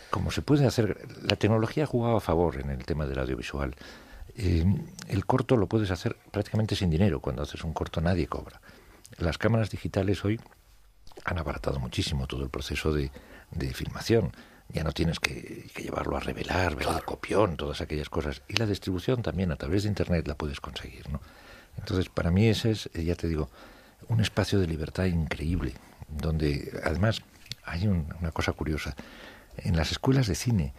como 0.10 0.32
se 0.32 0.42
puede 0.42 0.66
hacer, 0.66 1.06
la 1.22 1.36
tecnología 1.36 1.84
ha 1.84 1.88
jugado 1.88 2.16
a 2.16 2.22
favor 2.22 2.60
en 2.62 2.70
el 2.70 2.86
tema 2.86 3.06
del 3.06 3.20
audiovisual. 3.20 3.76
Eh, 4.38 4.66
el 5.10 5.26
corto 5.26 5.58
lo 5.58 5.68
puedes 5.68 5.92
hacer 5.92 6.16
prácticamente 6.32 6.76
sin 6.76 6.90
dinero. 6.90 7.20
Cuando 7.20 7.44
haces 7.44 7.64
un 7.66 7.74
corto 7.74 8.00
nadie 8.00 8.28
cobra. 8.28 8.62
Las 9.18 9.38
cámaras 9.38 9.70
digitales 9.70 10.26
hoy 10.26 10.40
han 11.24 11.38
abaratado 11.38 11.80
muchísimo 11.80 12.28
todo 12.28 12.44
el 12.44 12.50
proceso 12.50 12.94
de, 12.94 13.12
de 13.52 13.74
filmación. 13.74 14.32
Ya 14.70 14.84
no 14.84 14.92
tienes 14.92 15.20
que, 15.20 15.70
llevarlo 15.78 16.18
a 16.18 16.20
revelar, 16.20 16.76
ver 16.76 16.88
el 16.88 17.04
copión, 17.04 17.56
todas 17.56 17.82
aquellas 17.82 18.10
cosas. 18.10 18.42
Y 18.48 18.56
la 18.56 18.66
distribución 18.66 19.22
también 19.22 19.52
a 19.52 19.56
través 19.56 19.84
de 19.84 19.90
Internet 19.90 20.28
la 20.28 20.36
puedes 20.36 20.60
conseguir. 20.60 21.10
¿no? 21.10 21.22
Entonces, 21.78 22.10
para 22.10 22.32
mí 22.32 22.48
ese 22.48 22.72
es, 22.72 22.90
eh, 22.94 23.04
ya 23.04 23.16
te 23.16 23.28
digo, 23.28 23.50
un 24.08 24.22
espacio 24.22 24.60
de 24.60 24.68
libertad 24.68 25.06
increíble, 25.06 25.74
donde 26.08 26.80
además 26.84 27.22
hay 27.64 27.88
una 27.88 28.32
cosa 28.32 28.52
curiosa. 28.54 28.96
En 29.58 29.76
las 29.78 29.92
escuelas 29.92 30.28
de 30.28 30.36
cine 30.36 30.74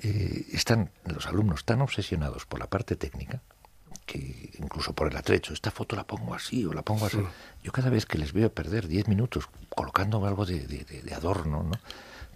eh, 0.00 0.46
están 0.52 0.90
los 1.04 1.26
alumnos 1.26 1.64
tan 1.64 1.80
obsesionados 1.80 2.44
por 2.46 2.60
la 2.60 2.68
parte 2.68 2.96
técnica 2.96 3.42
que 4.08 4.50
incluso 4.58 4.92
por 4.92 5.06
el 5.08 5.16
atrecho, 5.16 5.52
esta 5.52 5.70
foto 5.70 5.94
la 5.94 6.04
pongo 6.04 6.34
así 6.34 6.64
o 6.66 6.72
la 6.72 6.82
pongo 6.82 7.06
así. 7.06 7.18
Yo 7.62 7.70
cada 7.70 7.90
vez 7.90 8.06
que 8.06 8.18
les 8.18 8.32
veo 8.32 8.50
perder 8.52 8.88
10 8.88 9.06
minutos 9.06 9.48
colocando 9.68 10.24
algo 10.26 10.44
de, 10.44 10.60
de 10.66 11.14
adorno, 11.14 11.62
¿no? 11.62 11.78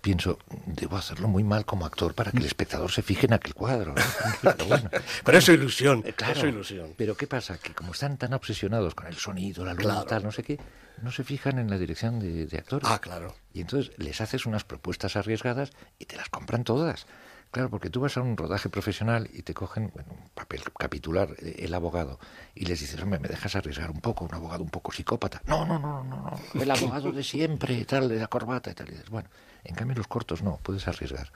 pienso, 0.02 0.38
debo 0.66 0.96
hacerlo 0.96 1.28
muy 1.28 1.44
mal 1.44 1.64
como 1.64 1.86
actor 1.86 2.12
para 2.12 2.32
que 2.32 2.38
el 2.38 2.44
espectador 2.44 2.90
se 2.90 3.02
fije 3.02 3.26
en 3.26 3.32
aquel 3.32 3.54
cuadro. 3.54 3.94
Pero, 4.42 4.66
bueno, 4.66 4.90
pero 5.24 5.38
es 5.38 5.48
ilusión, 5.48 6.02
eh, 6.04 6.12
claro, 6.12 6.48
ilusión. 6.48 6.94
Pero 6.98 7.16
¿qué 7.16 7.28
pasa? 7.28 7.58
Que 7.58 7.72
como 7.72 7.92
están 7.92 8.18
tan 8.18 8.34
obsesionados 8.34 8.94
con 8.94 9.06
el 9.06 9.14
sonido, 9.14 9.64
la 9.64 9.72
luz, 9.72 10.06
tal, 10.06 10.24
no 10.24 10.32
sé 10.32 10.42
qué, 10.42 10.58
no 11.00 11.12
se 11.12 11.22
fijan 11.22 11.58
en 11.58 11.70
la 11.70 11.78
dirección 11.78 12.18
de, 12.18 12.58
actores. 12.58 12.88
Ah, 12.90 12.98
claro. 12.98 13.36
Y 13.54 13.60
entonces 13.60 13.92
les 13.98 14.20
haces 14.20 14.44
unas 14.44 14.64
propuestas 14.64 15.14
arriesgadas 15.14 15.70
y 15.98 16.06
te 16.06 16.16
las 16.16 16.28
compran 16.28 16.64
todas. 16.64 17.06
Claro, 17.52 17.68
porque 17.68 17.90
tú 17.90 18.00
vas 18.00 18.16
a 18.16 18.22
un 18.22 18.34
rodaje 18.34 18.70
profesional 18.70 19.28
y 19.30 19.42
te 19.42 19.52
cogen 19.52 19.90
bueno, 19.94 20.08
un 20.10 20.30
papel 20.30 20.62
capitular, 20.78 21.28
eh, 21.38 21.56
el 21.58 21.74
abogado, 21.74 22.18
y 22.54 22.64
les 22.64 22.80
dices, 22.80 23.00
hombre, 23.02 23.20
¿me 23.20 23.28
dejas 23.28 23.54
arriesgar 23.54 23.90
un 23.90 24.00
poco? 24.00 24.24
Un 24.24 24.34
abogado 24.34 24.64
un 24.64 24.70
poco 24.70 24.90
psicópata. 24.90 25.42
No, 25.44 25.66
no, 25.66 25.78
no, 25.78 26.02
no, 26.02 26.30
no, 26.54 26.62
el 26.62 26.70
abogado 26.70 27.12
de 27.12 27.22
siempre, 27.22 27.84
tal, 27.84 28.08
de 28.08 28.16
la 28.16 28.28
corbata 28.28 28.70
y 28.70 28.74
tal. 28.74 28.88
Y 28.88 28.92
dices, 28.92 29.10
bueno, 29.10 29.28
en 29.64 29.74
cambio, 29.74 29.98
los 29.98 30.06
cortos 30.06 30.42
no, 30.42 30.60
puedes 30.62 30.88
arriesgar. 30.88 31.30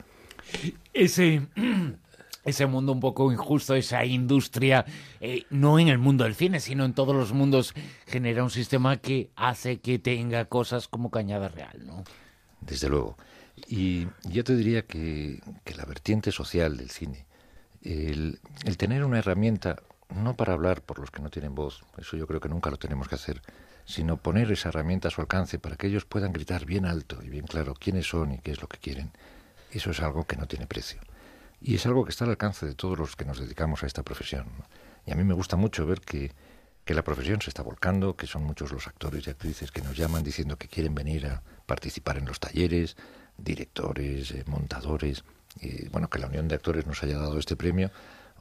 Ese, 0.91 1.47
ese 2.43 2.65
mundo 2.65 2.93
un 2.93 2.99
poco 2.99 3.31
injusto, 3.31 3.75
esa 3.75 4.03
industria, 4.03 4.85
eh, 5.21 5.45
no 5.51 5.77
en 5.77 5.87
el 5.87 5.99
mundo 5.99 6.23
del 6.23 6.33
cine, 6.33 6.59
sino 6.59 6.83
en 6.83 6.95
todos 6.95 7.15
los 7.15 7.31
mundos, 7.31 7.75
genera 8.07 8.43
un 8.43 8.49
sistema 8.49 8.97
que 8.97 9.29
hace 9.35 9.81
que 9.81 9.99
tenga 9.99 10.45
cosas 10.45 10.87
como 10.87 11.11
Cañada 11.11 11.47
Real, 11.47 11.85
¿no? 11.85 12.03
Desde 12.61 12.89
luego. 12.89 13.17
Y 13.65 14.07
yo 14.23 14.43
te 14.43 14.55
diría 14.55 14.83
que, 14.85 15.41
la 15.75 15.85
vertiente 15.85 16.31
social 16.31 16.77
del 16.77 16.91
cine, 16.91 17.25
el, 17.81 18.39
el 18.65 18.77
tener 18.77 19.03
una 19.03 19.19
herramienta, 19.19 19.77
no 20.09 20.35
para 20.35 20.53
hablar 20.53 20.81
por 20.81 20.99
los 20.99 21.11
que 21.11 21.21
no 21.21 21.29
tienen 21.29 21.55
voz, 21.55 21.83
eso 21.97 22.17
yo 22.17 22.27
creo 22.27 22.39
que 22.39 22.49
nunca 22.49 22.69
lo 22.69 22.77
tenemos 22.77 23.07
que 23.07 23.15
hacer, 23.15 23.41
sino 23.85 24.17
poner 24.17 24.51
esa 24.51 24.69
herramienta 24.69 25.07
a 25.07 25.11
su 25.11 25.21
alcance 25.21 25.59
para 25.59 25.77
que 25.77 25.87
ellos 25.87 26.05
puedan 26.05 26.33
gritar 26.33 26.65
bien 26.65 26.85
alto 26.85 27.19
y 27.23 27.29
bien 27.29 27.45
claro 27.45 27.73
quiénes 27.73 28.07
son 28.07 28.33
y 28.33 28.39
qué 28.39 28.51
es 28.51 28.61
lo 28.61 28.67
que 28.67 28.77
quieren. 28.77 29.11
Eso 29.71 29.91
es 29.91 30.01
algo 30.01 30.25
que 30.25 30.37
no 30.37 30.45
tiene 30.45 30.67
precio. 30.67 30.99
Y 31.61 31.75
es 31.75 31.85
algo 31.85 32.03
que 32.03 32.11
está 32.11 32.25
al 32.25 32.31
alcance 32.31 32.65
de 32.65 32.75
todos 32.75 32.97
los 32.97 33.15
que 33.15 33.25
nos 33.25 33.39
dedicamos 33.39 33.83
a 33.83 33.87
esta 33.87 34.03
profesión. 34.03 34.45
Y 35.05 35.11
a 35.11 35.15
mí 35.15 35.23
me 35.23 35.33
gusta 35.33 35.55
mucho 35.55 35.85
ver 35.85 36.01
que, 36.01 36.31
que 36.85 36.93
la 36.93 37.03
profesión 37.03 37.41
se 37.41 37.49
está 37.49 37.63
volcando, 37.63 38.15
que 38.15 38.27
son 38.27 38.43
muchos 38.43 38.71
los 38.71 38.87
actores 38.87 39.25
y 39.25 39.29
actrices 39.29 39.71
que 39.71 39.81
nos 39.81 39.95
llaman 39.97 40.23
diciendo 40.23 40.57
que 40.57 40.67
quieren 40.67 40.93
venir 40.93 41.25
a 41.27 41.41
participar 41.65 42.17
en 42.17 42.25
los 42.25 42.39
talleres, 42.39 42.95
directores, 43.37 44.31
eh, 44.31 44.43
montadores, 44.47 45.23
y 45.59 45.87
bueno, 45.89 46.09
que 46.09 46.19
la 46.19 46.27
Unión 46.27 46.47
de 46.47 46.55
Actores 46.55 46.85
nos 46.85 47.03
haya 47.03 47.17
dado 47.17 47.39
este 47.39 47.55
premio 47.55 47.91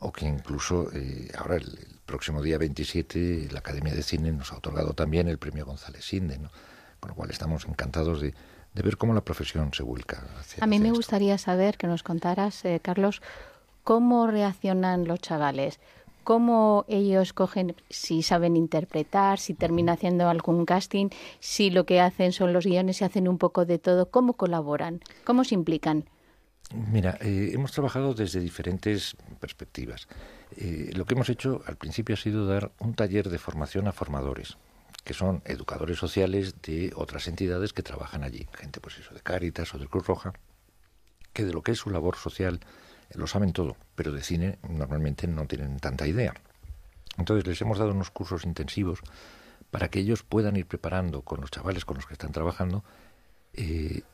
o 0.01 0.13
que 0.13 0.27
incluso 0.27 0.91
eh, 0.93 1.31
ahora 1.37 1.57
el, 1.57 1.79
próximo 2.07 2.41
día 2.41 2.57
27 2.57 3.49
la 3.51 3.59
Academia 3.59 3.93
de 3.93 4.03
Cine 4.03 4.31
nos 4.31 4.53
ha 4.53 4.59
otorgado 4.59 4.93
también 4.93 5.27
el 5.27 5.39
premio 5.39 5.67
González 5.67 6.05
Sinde, 6.05 6.39
¿no? 6.39 6.51
con 7.01 7.11
lo 7.11 7.17
cual 7.17 7.31
estamos 7.31 7.65
encantados 7.67 8.21
de, 8.21 8.33
ver 8.75 8.97
cómo 8.97 9.13
la 9.13 9.23
profesión 9.23 9.73
se 9.75 9.83
vuelca 9.83 10.25
hacia 10.39 10.63
A 10.63 10.69
mí 10.69 10.79
me 10.79 10.93
gustaría 10.93 11.37
saber 11.37 11.77
que 11.79 11.89
nos 11.89 12.05
contaras, 12.05 12.65
eh, 12.65 12.79
Carlos, 12.81 13.23
cómo 13.83 14.29
reaccionan 14.29 15.09
los 15.09 15.19
chavales, 15.21 15.81
cómo 16.27 16.85
ellos 16.89 17.33
cogen, 17.33 17.77
si 17.89 18.21
saben 18.25 18.57
interpretar, 18.57 19.39
si 19.39 19.55
termina 19.55 19.93
haciendo 19.93 20.29
algún 20.29 20.67
casting, 20.67 21.11
si 21.39 21.71
lo 21.71 21.87
que 21.87 22.01
hacen 22.01 22.33
son 22.33 22.53
los 22.53 22.67
guiones 22.67 23.01
y 23.01 23.05
hacen 23.05 23.29
un 23.29 23.39
poco 23.39 23.65
de 23.65 23.79
todo, 23.79 24.11
cómo 24.11 24.33
colaboran, 24.33 25.03
cómo 25.23 25.45
se 25.45 25.55
implican. 25.55 26.11
Mira, 26.75 27.17
eh, 27.21 27.53
hemos 27.55 27.71
trabajado 27.71 28.13
desde 28.13 28.41
diferentes 28.41 29.17
perspectivas. 29.39 30.09
Eh, 30.57 30.91
lo 30.97 31.05
que 31.05 31.15
hemos 31.15 31.29
hecho 31.29 31.63
al 31.65 31.77
principio 31.77 32.15
ha 32.15 32.19
sido 32.19 32.45
dar 32.45 32.73
un 32.81 32.95
taller 32.95 33.29
de 33.29 33.39
formación 33.39 33.87
a 33.87 33.93
formadores, 33.93 34.57
que 35.05 35.15
son 35.15 35.43
educadores 35.45 35.97
sociales 35.97 36.61
de 36.61 36.93
otras 36.97 37.29
entidades 37.29 37.73
que 37.73 37.85
trabajan 37.85 38.25
allí, 38.25 38.49
gente 38.53 38.81
pues 38.81 38.99
eso 38.99 39.15
de 39.15 39.21
Cáritas 39.21 39.73
o 39.77 39.79
de 39.79 39.87
Cruz 39.87 40.09
Roja, 40.09 40.33
que 41.33 41.45
de 41.45 41.53
lo 41.53 41.63
que 41.63 41.71
es 41.71 41.79
su 41.79 41.91
labor 41.91 42.17
social 42.17 42.59
lo 43.15 43.27
saben 43.27 43.53
todo, 43.53 43.77
pero 43.95 44.13
de 44.13 44.23
cine 44.23 44.59
normalmente 44.69 45.27
no 45.27 45.47
tienen 45.47 45.79
tanta 45.79 46.07
idea. 46.07 46.35
Entonces 47.19 47.47
les 47.47 47.61
hemos 47.63 47.79
dado 47.79 47.93
unos 47.93 48.11
cursos 48.11 48.45
intensivos 48.45 49.01
para 49.71 49.89
que 49.89 50.01
ellos 50.01 50.23
puedan 50.23 50.57
ir 50.57 50.67
preparando 50.67 51.23
con 51.23 51.41
los 51.41 51.51
chavales 51.51 51.85
con 51.85 51.97
los 51.97 52.07
que 52.07 52.15
están 52.15 52.33
trabajando 52.33 52.85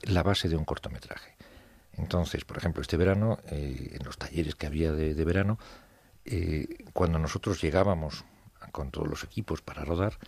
la 0.03 0.23
base 0.23 0.49
de 0.49 0.57
un 0.57 0.65
cortometraje. 0.65 1.35
Entonces, 1.95 2.45
por 2.45 2.57
ejemplo, 2.57 2.81
este 2.81 2.97
verano, 2.97 3.39
eh, 3.47 3.97
en 3.99 4.05
los 4.05 4.17
talleres 4.17 4.55
que 4.55 4.67
había 4.67 4.93
de, 4.93 5.25
verano, 5.25 5.59
eh, 6.25 6.85
cuando 6.93 7.19
nosotros 7.19 7.61
llegábamos 7.61 8.25
con 8.71 8.91
todos 8.91 9.09
los 9.09 9.25
equipos 9.25 9.61
para 9.61 9.85
rodar, 9.85 10.19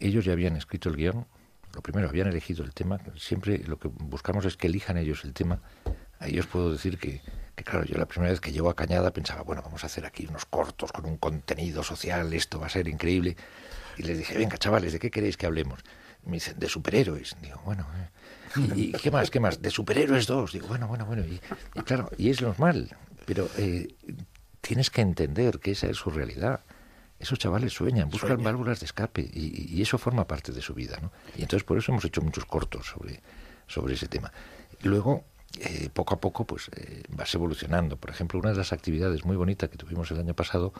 ellos 0.00 0.24
ya 0.24 0.32
habían 0.32 0.56
escrito 0.56 0.88
el 0.88 0.96
guion. 0.96 1.26
Lo 1.74 1.80
primero, 1.80 2.08
habían 2.08 2.28
elegido 2.28 2.64
el 2.64 2.74
tema. 2.74 2.98
Siempre 3.16 3.58
lo 3.58 3.78
que 3.78 3.88
buscamos 3.88 4.44
es 4.44 4.56
que 4.56 4.66
elijan 4.66 4.98
ellos 4.98 5.24
el 5.24 5.32
tema. 5.32 5.60
A 6.18 6.28
ellos 6.28 6.46
puedo 6.46 6.72
decir 6.72 6.98
que, 6.98 7.22
que, 7.54 7.64
claro, 7.64 7.84
yo 7.84 7.98
la 7.98 8.06
primera 8.06 8.30
vez 8.30 8.40
que 8.40 8.52
llego 8.52 8.70
a 8.70 8.76
Cañada 8.76 9.12
pensaba, 9.12 9.42
bueno, 9.42 9.62
vamos 9.62 9.82
a 9.84 9.86
hacer 9.86 10.06
aquí 10.06 10.26
unos 10.26 10.46
cortos 10.46 10.92
con 10.92 11.04
un 11.06 11.16
contenido 11.16 11.82
social, 11.82 12.32
esto 12.32 12.58
va 12.58 12.66
a 12.66 12.70
ser 12.70 12.88
increíble. 12.88 13.36
Y 13.98 14.04
les 14.04 14.18
dije, 14.18 14.38
venga, 14.38 14.56
chavales, 14.56 14.92
¿de 14.92 14.98
qué 14.98 15.10
queréis 15.10 15.36
que 15.36 15.46
hablemos? 15.46 15.80
me 16.24 16.34
dicen, 16.34 16.58
de 16.58 16.68
superhéroes. 16.68 17.36
Digo, 17.40 17.60
bueno, 17.64 17.86
eh. 17.96 18.08
¿y 18.76 18.92
qué 18.92 19.10
más? 19.10 19.30
¿Qué 19.30 19.40
más? 19.40 19.60
De 19.60 19.70
superhéroes 19.70 20.26
dos. 20.26 20.52
Digo, 20.52 20.68
bueno, 20.68 20.86
bueno, 20.86 21.04
bueno. 21.06 21.24
Y, 21.24 21.40
claro, 21.82 22.10
y 22.16 22.30
es 22.30 22.40
normal, 22.42 22.96
pero 23.26 23.48
eh, 23.58 23.94
tienes 24.60 24.90
que 24.90 25.00
entender 25.00 25.58
que 25.58 25.72
esa 25.72 25.88
es 25.88 25.96
su 25.96 26.10
realidad. 26.10 26.60
Esos 27.18 27.38
chavales 27.38 27.72
sueñan, 27.72 28.08
buscan 28.08 28.42
válvulas 28.42 28.80
de 28.80 28.86
escape 28.86 29.28
y, 29.32 29.80
eso 29.80 29.96
forma 29.96 30.26
parte 30.26 30.50
de 30.50 30.60
su 30.60 30.74
vida. 30.74 30.98
¿no? 31.00 31.12
Y 31.36 31.42
entonces 31.42 31.62
por 31.62 31.78
eso 31.78 31.92
hemos 31.92 32.04
hecho 32.04 32.20
muchos 32.20 32.44
cortos 32.44 32.86
sobre, 32.86 33.20
sobre 33.68 33.94
ese 33.94 34.08
tema. 34.08 34.32
Luego, 34.82 35.24
eh, 35.60 35.88
poco 35.92 36.14
a 36.14 36.20
poco, 36.20 36.44
pues 36.44 36.70
vas 37.10 37.34
evolucionando. 37.34 37.96
Por 37.96 38.10
ejemplo, 38.10 38.38
una 38.38 38.50
de 38.50 38.56
las 38.56 38.72
actividades 38.72 39.24
muy 39.24 39.36
bonitas 39.36 39.68
que 39.68 39.76
tuvimos 39.76 40.10
el 40.10 40.18
año 40.18 40.34
pasado 40.34 40.72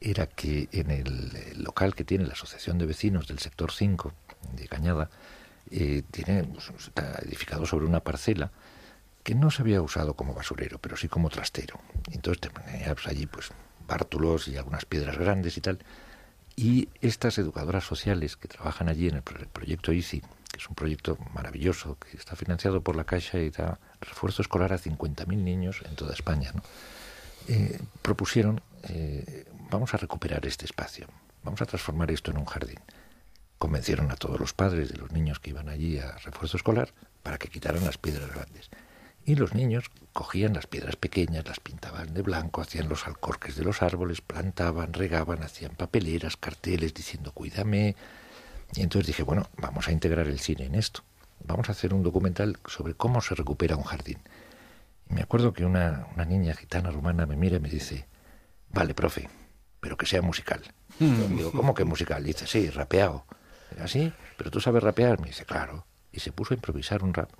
era 0.00 0.26
que 0.26 0.68
en 0.72 0.90
el 0.90 1.62
local 1.62 1.94
que 1.94 2.04
tiene 2.04 2.26
la 2.26 2.34
Asociación 2.34 2.78
de 2.78 2.86
Vecinos 2.86 3.28
del 3.28 3.38
Sector 3.38 3.72
5 3.72 4.12
de 4.52 4.68
Cañada, 4.68 5.10
eh, 5.70 6.02
tiene, 6.10 6.44
pues, 6.44 6.70
está 6.78 7.18
edificado 7.22 7.66
sobre 7.66 7.86
una 7.86 8.00
parcela 8.00 8.52
que 9.22 9.34
no 9.34 9.50
se 9.50 9.62
había 9.62 9.82
usado 9.82 10.14
como 10.14 10.34
basurero, 10.34 10.78
pero 10.78 10.96
sí 10.96 11.08
como 11.08 11.28
trastero. 11.30 11.80
Entonces 12.12 12.40
teníamos 12.40 13.06
allí 13.06 13.26
pues 13.26 13.50
bártulos 13.88 14.46
y 14.48 14.56
algunas 14.56 14.84
piedras 14.84 15.18
grandes 15.18 15.56
y 15.56 15.60
tal. 15.60 15.78
Y 16.54 16.88
estas 17.00 17.36
educadoras 17.38 17.84
sociales 17.84 18.36
que 18.36 18.48
trabajan 18.48 18.88
allí 18.88 19.08
en 19.08 19.16
el 19.16 19.22
proyecto 19.22 19.92
ICI, 19.92 20.22
es 20.56 20.68
un 20.68 20.74
proyecto 20.74 21.18
maravilloso, 21.34 21.96
que 21.98 22.16
está 22.16 22.36
financiado 22.36 22.80
por 22.80 22.96
la 22.96 23.04
Caixa 23.04 23.38
y 23.38 23.50
da 23.50 23.78
refuerzo 24.00 24.42
escolar 24.42 24.72
a 24.72 24.78
50.000 24.78 25.26
niños 25.26 25.82
en 25.84 25.94
toda 25.96 26.14
España. 26.14 26.52
Eh, 27.48 27.78
propusieron, 28.02 28.60
eh, 28.84 29.46
vamos 29.70 29.94
a 29.94 29.96
recuperar 29.98 30.46
este 30.46 30.64
espacio, 30.64 31.06
vamos 31.44 31.62
a 31.62 31.66
transformar 31.66 32.10
esto 32.10 32.30
en 32.30 32.38
un 32.38 32.46
jardín. 32.46 32.80
Convencieron 33.58 34.10
a 34.10 34.16
todos 34.16 34.38
los 34.38 34.52
padres 34.52 34.90
de 34.90 34.98
los 34.98 35.12
niños 35.12 35.38
que 35.38 35.50
iban 35.50 35.68
allí 35.68 35.98
a 35.98 36.16
refuerzo 36.18 36.56
escolar 36.56 36.92
para 37.22 37.38
que 37.38 37.48
quitaran 37.48 37.84
las 37.84 37.98
piedras 37.98 38.30
grandes. 38.30 38.70
Y 39.24 39.34
los 39.34 39.54
niños 39.54 39.90
cogían 40.12 40.54
las 40.54 40.66
piedras 40.66 40.94
pequeñas, 40.94 41.46
las 41.46 41.58
pintaban 41.58 42.14
de 42.14 42.22
blanco, 42.22 42.60
hacían 42.60 42.88
los 42.88 43.06
alcorques 43.06 43.56
de 43.56 43.64
los 43.64 43.82
árboles, 43.82 44.20
plantaban, 44.20 44.92
regaban, 44.92 45.42
hacían 45.42 45.74
papeleras, 45.74 46.36
carteles 46.36 46.94
diciendo 46.94 47.32
cuídame. 47.32 47.96
Y 48.74 48.82
entonces 48.82 49.06
dije, 49.06 49.22
bueno, 49.22 49.48
vamos 49.58 49.88
a 49.88 49.92
integrar 49.92 50.26
el 50.26 50.40
cine 50.40 50.64
en 50.64 50.74
esto. 50.74 51.02
Vamos 51.44 51.68
a 51.68 51.72
hacer 51.72 51.94
un 51.94 52.02
documental 52.02 52.58
sobre 52.66 52.94
cómo 52.94 53.20
se 53.20 53.34
recupera 53.34 53.76
un 53.76 53.84
jardín. 53.84 54.18
Y 55.08 55.14
me 55.14 55.22
acuerdo 55.22 55.52
que 55.52 55.64
una, 55.64 56.06
una 56.14 56.24
niña 56.24 56.54
gitana 56.54 56.90
rumana 56.90 57.26
me 57.26 57.36
mira 57.36 57.56
y 57.56 57.60
me 57.60 57.68
dice, 57.68 58.06
vale, 58.70 58.94
profe, 58.94 59.28
pero 59.80 59.96
que 59.96 60.06
sea 60.06 60.22
musical. 60.22 60.62
Hmm. 60.98 61.36
digo, 61.36 61.52
¿cómo 61.52 61.74
que 61.74 61.84
musical? 61.84 62.24
dice, 62.24 62.46
sí, 62.46 62.70
rapeado. 62.70 63.24
así, 63.80 64.12
pero 64.36 64.50
tú 64.50 64.60
sabes 64.60 64.82
rapear. 64.82 65.20
Me 65.20 65.28
dice, 65.28 65.44
claro. 65.44 65.86
Y 66.12 66.20
se 66.20 66.32
puso 66.32 66.54
a 66.54 66.56
improvisar 66.56 67.02
un 67.02 67.14
rap. 67.14 67.30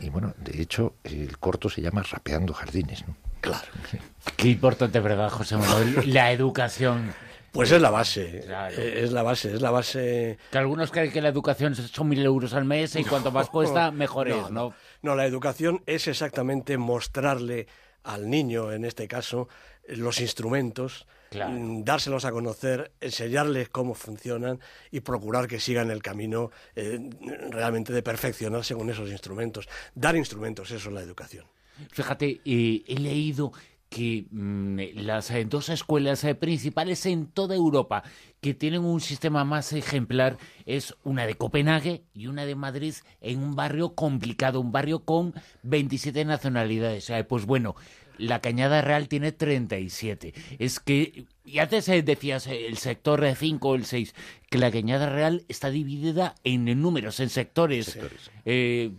Y 0.00 0.08
bueno, 0.10 0.34
de 0.38 0.60
hecho, 0.60 0.94
el 1.04 1.38
corto 1.38 1.68
se 1.70 1.80
llama 1.80 2.02
Rapeando 2.02 2.52
Jardines, 2.54 3.06
¿no? 3.06 3.16
Claro. 3.40 3.68
Qué 4.36 4.48
importante, 4.48 4.98
¿verdad, 5.00 5.30
José 5.30 5.56
Manuel? 5.56 6.12
La 6.12 6.32
educación. 6.32 7.12
Pues 7.56 7.72
es 7.72 7.80
la 7.80 7.90
base, 7.90 8.44
eh, 8.46 9.00
es 9.02 9.12
la 9.12 9.22
base, 9.22 9.54
es 9.54 9.62
la 9.62 9.70
base. 9.70 10.38
Que 10.50 10.58
algunos 10.58 10.90
creen 10.90 11.10
que 11.10 11.22
la 11.22 11.28
educación 11.28 11.74
son 11.74 12.08
mil 12.08 12.24
euros 12.24 12.52
al 12.52 12.66
mes 12.66 12.94
y 12.96 13.04
cuanto 13.04 13.32
más 13.32 13.48
cuesta, 13.50 13.90
mejor 13.90 14.28
es, 14.28 14.50
¿no? 14.50 14.74
No, 15.00 15.14
la 15.14 15.24
educación 15.24 15.82
es 15.86 16.06
exactamente 16.06 16.76
mostrarle 16.76 17.66
al 18.04 18.28
niño, 18.28 18.72
en 18.72 18.84
este 18.84 19.08
caso, 19.08 19.48
los 19.88 20.20
instrumentos, 20.20 21.06
mm, 21.32 21.82
dárselos 21.82 22.24
a 22.26 22.30
conocer, 22.30 22.92
enseñarles 23.00 23.70
cómo 23.70 23.94
funcionan 23.94 24.60
y 24.90 25.00
procurar 25.00 25.48
que 25.48 25.58
sigan 25.58 25.90
el 25.90 26.02
camino 26.02 26.50
eh, 26.74 27.00
realmente 27.50 27.92
de 27.92 28.02
perfeccionarse 28.02 28.74
con 28.74 28.90
esos 28.90 29.10
instrumentos. 29.10 29.66
Dar 29.94 30.14
instrumentos, 30.14 30.70
eso 30.70 30.88
es 30.90 30.94
la 30.94 31.00
educación. 31.00 31.46
Fíjate, 31.90 32.40
eh, 32.44 32.84
he 32.86 32.98
leído 32.98 33.52
que 33.88 34.26
mm, 34.30 34.78
las 34.96 35.30
eh, 35.30 35.44
dos 35.44 35.68
escuelas 35.68 36.26
principales 36.38 37.06
en 37.06 37.26
toda 37.26 37.54
Europa 37.54 38.02
que 38.40 38.54
tienen 38.54 38.84
un 38.84 39.00
sistema 39.00 39.44
más 39.44 39.72
ejemplar 39.72 40.38
es 40.66 40.94
una 41.04 41.26
de 41.26 41.34
Copenhague 41.34 42.04
y 42.14 42.26
una 42.26 42.46
de 42.46 42.54
Madrid 42.54 42.94
en 43.20 43.42
un 43.42 43.56
barrio 43.56 43.94
complicado, 43.94 44.60
un 44.60 44.72
barrio 44.72 45.04
con 45.04 45.34
27 45.62 46.24
nacionalidades. 46.24 47.10
Pues 47.28 47.46
bueno, 47.46 47.76
la 48.18 48.40
Cañada 48.40 48.82
Real 48.82 49.08
tiene 49.08 49.32
37. 49.32 50.34
Es 50.58 50.80
que, 50.80 51.26
y 51.44 51.58
antes 51.58 51.88
eh, 51.88 52.02
decías 52.02 52.46
eh, 52.46 52.66
el 52.66 52.78
sector 52.78 53.26
5 53.34 53.68
o 53.68 53.74
el 53.74 53.84
6, 53.84 54.14
que 54.50 54.58
la 54.58 54.70
Cañada 54.70 55.08
Real 55.10 55.44
está 55.48 55.70
dividida 55.70 56.34
en 56.44 56.64
números, 56.80 57.20
en 57.20 57.28
sectores. 57.28 57.98
Eh, 58.44 58.90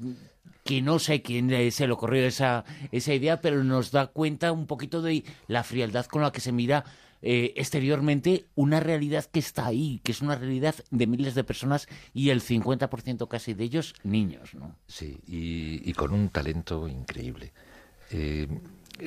que 0.68 0.82
no 0.82 1.00
sé 1.00 1.22
quién 1.22 1.50
se 1.72 1.88
le 1.88 1.94
ocurrió 1.94 2.26
esa, 2.26 2.66
esa 2.92 3.14
idea, 3.14 3.42
pero 3.42 3.64
nos 3.64 3.92
da 3.92 4.08
cuenta 4.08 4.52
un 4.52 4.68
poquito 4.68 5.02
de 5.02 5.24
la 5.48 5.64
frialdad 5.64 6.06
con 6.06 6.22
la 6.22 6.32
que 6.32 6.42
se 6.42 6.52
mira 6.52 6.84
exteriormente 7.20 8.46
una 8.54 8.80
realidad 8.80 9.26
que 9.26 9.40
está 9.40 9.66
ahí, 9.66 10.00
que 10.04 10.12
es 10.12 10.22
una 10.22 10.36
realidad 10.36 10.76
de 10.92 11.08
miles 11.08 11.34
de 11.34 11.44
personas 11.44 11.88
y 12.14 12.30
el 12.30 12.42
50% 12.42 13.28
casi 13.28 13.56
de 13.56 13.64
ellos 13.64 13.96
niños, 14.04 14.54
¿no? 14.54 14.76
Sí, 14.86 15.18
y, 15.26 15.92
con 15.94 16.14
un 16.14 16.30
talento 16.30 16.88
increíble 16.88 17.54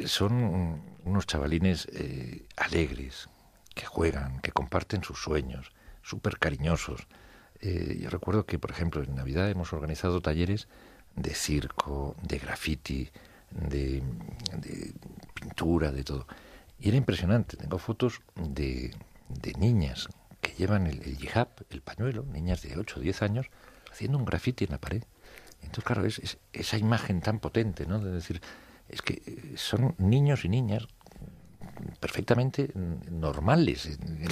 son 0.07 0.83
unos 1.05 1.27
chavalines 1.27 1.89
eh, 1.93 2.47
alegres, 2.57 3.29
que 3.75 3.87
juegan, 3.87 4.41
que 4.41 4.53
comparten 4.53 5.03
sus 5.03 5.23
sueños, 5.23 5.73
súper 6.03 6.39
cariñosos. 6.39 7.07
Eh, 7.61 7.99
yo 8.01 8.11
recuerdo 8.11 8.47
que, 8.47 8.59
por 8.59 8.71
ejemplo, 8.71 9.03
en 9.03 9.15
Navidad 9.15 9.51
hemos 9.51 9.73
organizado 9.73 10.21
talleres 10.21 10.69
de 11.17 11.35
circo, 11.35 12.17
de 12.23 12.39
graffiti, 12.39 13.09
de, 13.51 14.03
pintura, 15.35 15.93
de 15.93 16.05
todo. 16.05 16.27
Y 16.79 16.89
era 16.89 16.97
impresionante. 16.97 17.57
Tengo 17.57 17.79
fotos 17.79 18.21
de, 18.35 18.95
niñas 19.59 20.09
que 20.41 20.53
llevan 20.53 20.87
el, 20.87 21.03
el 21.03 21.23
hijab, 21.23 21.49
el 21.71 21.83
pañuelo, 21.83 22.25
niñas 22.25 22.63
de 22.63 22.79
8 22.79 22.97
o 22.99 23.03
10 23.03 23.23
años, 23.23 23.47
haciendo 23.91 24.19
un 24.19 24.25
graffiti 24.25 24.65
en 24.65 24.71
la 24.71 24.79
pared. 24.79 25.03
Entonces, 25.63 25.85
claro, 25.85 26.05
es, 26.07 26.39
esa 26.53 26.79
imagen 26.79 27.21
tan 27.21 27.39
potente, 27.39 27.87
¿no? 27.87 27.99
De 27.99 28.11
decir, 28.11 28.41
es 28.89 29.03
que 29.03 29.23
eh, 29.27 29.53
son 29.57 29.95
niños 29.99 30.45
y 30.45 30.49
niñas 30.49 30.87
perfectamente 32.01 32.71
normales 33.11 33.87
en, 33.87 34.29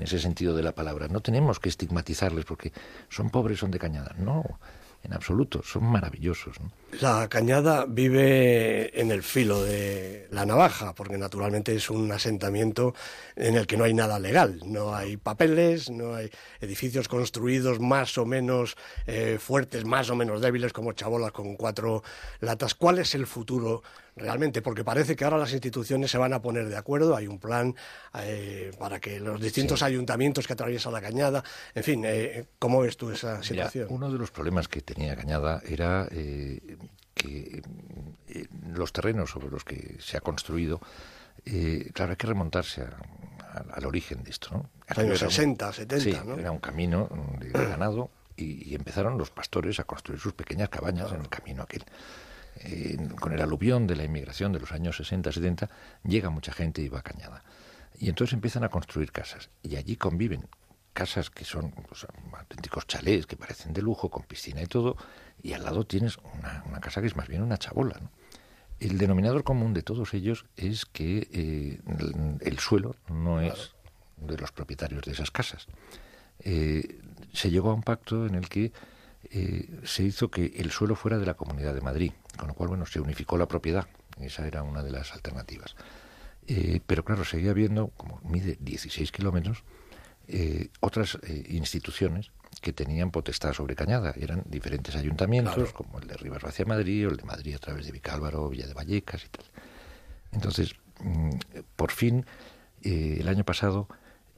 ese 0.00 0.18
sentido 0.18 0.56
de 0.56 0.62
la 0.62 0.74
palabra. 0.74 1.08
No 1.08 1.20
tenemos 1.20 1.60
que 1.60 1.68
estigmatizarles 1.68 2.44
porque 2.44 2.72
son 3.08 3.30
pobres, 3.30 3.58
son 3.60 3.70
de 3.70 3.78
cañada. 3.78 4.14
No, 4.18 4.58
en 5.04 5.12
absoluto, 5.12 5.62
son 5.62 5.84
maravillosos. 5.84 6.56
La 7.00 7.28
cañada 7.28 7.84
vive 7.86 8.98
en 8.98 9.10
el 9.10 9.22
filo 9.22 9.62
de 9.62 10.28
la 10.30 10.46
navaja, 10.46 10.94
porque 10.94 11.18
naturalmente 11.18 11.74
es 11.74 11.90
un 11.90 12.10
asentamiento 12.10 12.94
en 13.36 13.56
el 13.56 13.66
que 13.66 13.76
no 13.76 13.84
hay 13.84 13.94
nada 13.94 14.18
legal, 14.18 14.60
no 14.64 14.94
hay 14.94 15.16
papeles, 15.16 15.90
no 15.90 16.14
hay 16.14 16.30
edificios 16.60 17.08
construidos 17.08 17.80
más 17.80 18.16
o 18.16 18.24
menos 18.24 18.76
eh, 19.06 19.38
fuertes, 19.40 19.84
más 19.84 20.08
o 20.10 20.16
menos 20.16 20.40
débiles, 20.40 20.72
como 20.72 20.92
chabolas 20.92 21.32
con 21.32 21.56
cuatro 21.56 22.02
latas. 22.40 22.74
¿Cuál 22.74 22.98
es 22.98 23.14
el 23.14 23.26
futuro 23.26 23.82
realmente? 24.16 24.62
Porque 24.62 24.84
parece 24.84 25.16
que 25.16 25.24
ahora 25.24 25.38
las 25.38 25.52
instituciones 25.52 26.10
se 26.10 26.18
van 26.18 26.32
a 26.32 26.42
poner 26.42 26.68
de 26.68 26.76
acuerdo, 26.76 27.16
hay 27.16 27.26
un 27.26 27.38
plan 27.38 27.74
eh, 28.20 28.70
para 28.78 29.00
que 29.00 29.20
los 29.20 29.40
distintos 29.40 29.82
ayuntamientos 29.82 30.46
que 30.46 30.52
atraviesan 30.52 30.92
la 30.92 31.00
cañada, 31.00 31.42
en 31.74 31.84
fin, 31.84 32.02
eh, 32.04 32.46
¿cómo 32.58 32.80
ves 32.80 32.96
tú 32.96 33.10
esa 33.10 33.42
situación? 33.42 33.88
uno 33.90 34.10
de 34.10 34.18
los 34.18 34.30
problemas 34.30 34.68
que 34.68 34.80
tenía 34.80 35.16
Cañada 35.16 35.62
era 35.66 36.08
que 37.14 37.62
los 38.72 38.92
terrenos 38.92 39.30
sobre 39.30 39.48
los 39.48 39.64
que 39.64 39.96
se 40.00 40.16
ha 40.16 40.20
construido 40.20 40.80
eh, 41.46 41.90
claro, 41.92 42.12
hay 42.12 42.16
que 42.16 42.26
remontarse 42.26 42.84
al 43.72 43.86
origen 43.86 44.22
de 44.24 44.30
esto, 44.30 44.48
¿no? 44.52 44.70
Años 44.88 45.18
60, 45.18 45.72
70, 45.72 46.04
sí, 46.04 46.16
Era 46.38 46.50
un 46.50 46.58
camino 46.58 47.08
de 47.38 47.50
ganado 47.50 48.10
y, 48.36 48.74
empezaron 48.74 49.16
los 49.16 49.30
pastores 49.30 49.78
a 49.78 49.84
construir 49.84 50.20
sus 50.20 50.32
pequeñas 50.32 50.68
cabañas 50.68 51.12
en 51.12 51.20
el 51.20 51.28
camino 51.28 51.62
aquel. 51.62 51.84
Con 53.20 53.32
el 53.32 53.40
aluvión 53.40 53.86
de 53.86 53.96
la 53.96 54.04
inmigración 54.04 54.52
de 54.52 54.60
los 54.60 54.72
años 54.72 54.96
60, 54.96 55.32
70, 55.32 55.70
llega 56.04 56.30
mucha 56.30 56.52
gente 56.52 56.82
y 56.82 56.88
va 56.88 57.00
a 57.00 57.02
Cañada. 57.02 57.44
Y 57.98 58.08
entonces 58.08 58.34
empiezan 58.34 58.64
a 58.64 58.68
construir 58.68 59.12
casas. 59.12 59.50
Y 59.62 59.76
allí 59.76 59.96
conviven 59.96 60.46
casas 60.92 61.30
que 61.30 61.44
son 61.44 61.72
pues, 61.88 62.06
auténticos 62.32 62.86
chalés, 62.86 63.26
que 63.26 63.36
parecen 63.36 63.72
de 63.72 63.82
lujo, 63.82 64.10
con 64.10 64.22
piscina 64.22 64.62
y 64.62 64.66
todo, 64.66 64.96
y 65.42 65.52
al 65.52 65.64
lado 65.64 65.84
tienes 65.84 66.18
una, 66.34 66.64
una 66.66 66.80
casa 66.80 67.00
que 67.00 67.08
es 67.08 67.16
más 67.16 67.28
bien 67.28 67.42
una 67.42 67.58
chabola. 67.58 67.98
¿no? 68.00 68.10
El 68.80 68.98
denominador 68.98 69.44
común 69.44 69.72
de 69.72 69.82
todos 69.82 70.14
ellos 70.14 70.46
es 70.56 70.84
que 70.84 71.28
eh, 71.32 71.80
el, 72.40 72.58
suelo 72.58 72.96
no 73.08 73.40
es 73.40 73.72
de 74.16 74.36
los 74.36 74.52
propietarios 74.52 75.02
de 75.02 75.12
esas 75.12 75.30
casas. 75.30 75.66
Eh, 76.40 77.00
se 77.32 77.50
llegó 77.50 77.70
a 77.70 77.74
un 77.74 77.82
pacto 77.82 78.26
en 78.26 78.34
el 78.34 78.48
que 78.48 78.72
eh, 79.30 79.80
se 79.84 80.02
hizo 80.02 80.30
que 80.30 80.54
el 80.56 80.70
suelo 80.70 80.96
fuera 80.96 81.18
de 81.18 81.26
la 81.26 81.34
Comunidad 81.34 81.74
de 81.74 81.80
Madrid, 81.80 82.12
con 82.36 82.48
lo 82.48 82.54
cual 82.54 82.68
bueno 82.68 82.86
se 82.86 83.00
unificó 83.00 83.36
la 83.36 83.46
propiedad. 83.46 83.86
Esa 84.20 84.46
era 84.46 84.62
una 84.62 84.82
de 84.82 84.90
las 84.92 85.12
alternativas. 85.12 85.74
pero 86.86 87.04
claro, 87.04 87.24
seguía 87.24 87.50
habiendo, 87.50 87.88
como 87.96 88.20
mide 88.22 88.56
16 88.60 89.10
kilómetros, 89.10 89.64
otras 90.80 91.18
instituciones 91.48 92.30
que 92.60 92.72
tenían 92.72 93.10
potestad 93.10 93.52
sobre 93.52 93.74
Cañada. 93.74 94.14
Eran 94.16 94.42
diferentes 94.46 94.94
ayuntamientos, 94.96 95.72
como 95.72 95.98
el 95.98 96.06
de 96.06 96.16
Rivas 96.16 96.44
hacia 96.44 96.64
Madrid 96.64 97.06
o 97.06 97.10
el 97.10 97.16
de 97.16 97.24
Madrid 97.24 97.54
a 97.54 97.58
través 97.58 97.86
de 97.86 97.92
Vicálvaro, 97.92 98.48
Villa 98.48 98.66
de 98.66 98.74
Vallecas 98.74 99.24
y 99.24 99.28
tal. 99.28 99.44
Entonces, 100.32 100.74
mm, 101.00 101.30
por 101.76 101.90
fin, 101.90 102.26
eh, 102.82 103.18
el 103.20 103.28
año 103.28 103.44
pasado, 103.44 103.88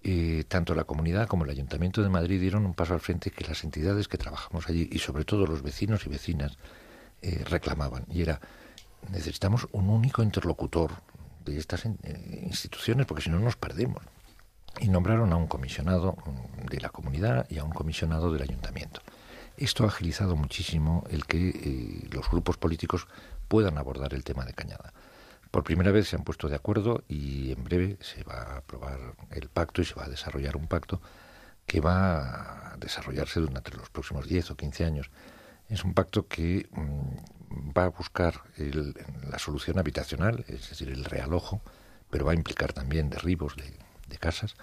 eh, 0.09 0.45
tanto 0.47 0.77
la 0.77 0.85
comunidad 0.85 1.27
como 1.27 1.42
el 1.42 1.51
Ayuntamiento 1.51 2.01
de 2.01 2.09
Madrid 2.09 2.40
dieron 2.40 2.64
un 2.64 2.75
paso 2.75 2.95
al 2.95 3.01
frente 3.01 3.33
que 3.33 3.45
las 3.45 3.64
entidades 3.64 4.07
que 4.07 4.16
trabajamos 4.16 4.69
allí 4.69 4.88
y 4.92 5.01
sobre 5.01 5.25
todo 5.25 5.49
los 5.49 5.62
vecinos 5.62 6.07
y 6.07 6.09
vecinas 6.09 6.59
eh, 7.23 7.42
reclamaban. 7.51 8.05
Y 8.09 8.23
era, 8.23 8.40
necesitamos 9.11 9.66
un 9.73 9.90
único 9.90 10.23
interlocutor 10.23 10.92
de 11.45 11.59
estas 11.59 11.87
instituciones 11.87 13.05
porque 13.07 13.25
si 13.25 13.31
no 13.31 13.40
nos 13.40 13.57
perdemos 13.57 14.01
y 14.81 14.87
nombraron 14.87 15.33
a 15.33 15.37
un 15.37 15.49
comisionado 15.49 16.16
de 16.71 16.81
la 16.81 16.90
comunidad 16.90 17.51
y 17.51 17.59
a 17.59 17.64
un 17.64 17.73
comisionado 17.73 18.33
del 18.33 18.42
ayuntamiento. 18.42 19.01
Esto 19.57 19.83
ha 19.83 19.88
agilizado 19.88 20.37
muchísimo 20.37 21.03
el 21.11 21.27
que 21.27 21.49
eh, 21.49 22.09
los 22.12 22.31
grupos 22.31 22.59
políticos 22.59 23.09
puedan 23.49 23.77
abordar 23.77 24.14
el 24.14 24.23
tema 24.23 24.45
de 24.45 24.53
Cañada. 24.53 24.92
Por 25.50 25.64
primera 25.64 25.90
vez 25.90 26.09
se 26.09 26.16
han 26.16 26.24
puesto 26.24 26.48
de 26.48 26.56
acuerdo 26.56 27.02
y 27.09 27.52
en 27.52 27.64
breve 27.64 27.96
se 28.00 28.22
va 28.24 28.42
a 28.42 28.56
aprobar 28.59 28.98
el 29.30 29.48
pacto 29.48 29.82
y 29.82 29.85
se 29.85 29.94
va 29.94 30.04
a 30.04 30.09
desarrollar 30.09 30.56
un 30.56 30.66
pacto 30.66 31.00
que 31.66 31.80
va 31.80 32.72
a 32.72 32.76
desarrollarse 32.76 33.40
durante 33.40 33.76
los 33.76 33.90
próximos 33.90 34.28
10 34.28 34.50
o 34.52 34.56
15 34.56 34.85
años. 34.85 35.11
Es 35.68 35.85
un 35.85 35.94
pacto 35.94 36.28
que 36.28 36.68
mm, 36.70 37.70
va 37.76 37.85
a 37.85 37.88
buscar 37.88 38.42
la 39.28 39.38
solución 39.38 39.78
habitacional, 39.78 40.44
es 40.48 40.68
decir, 40.68 40.88
el 40.90 41.04
realojo, 41.04 41.61
pero 42.11 42.24
va 42.24 42.32
a 42.32 42.37
implicar 42.37 42.72
también 42.72 43.11
derribos 43.11 43.56
de 43.56 43.87
de 44.09 44.18
casas, 44.18 44.54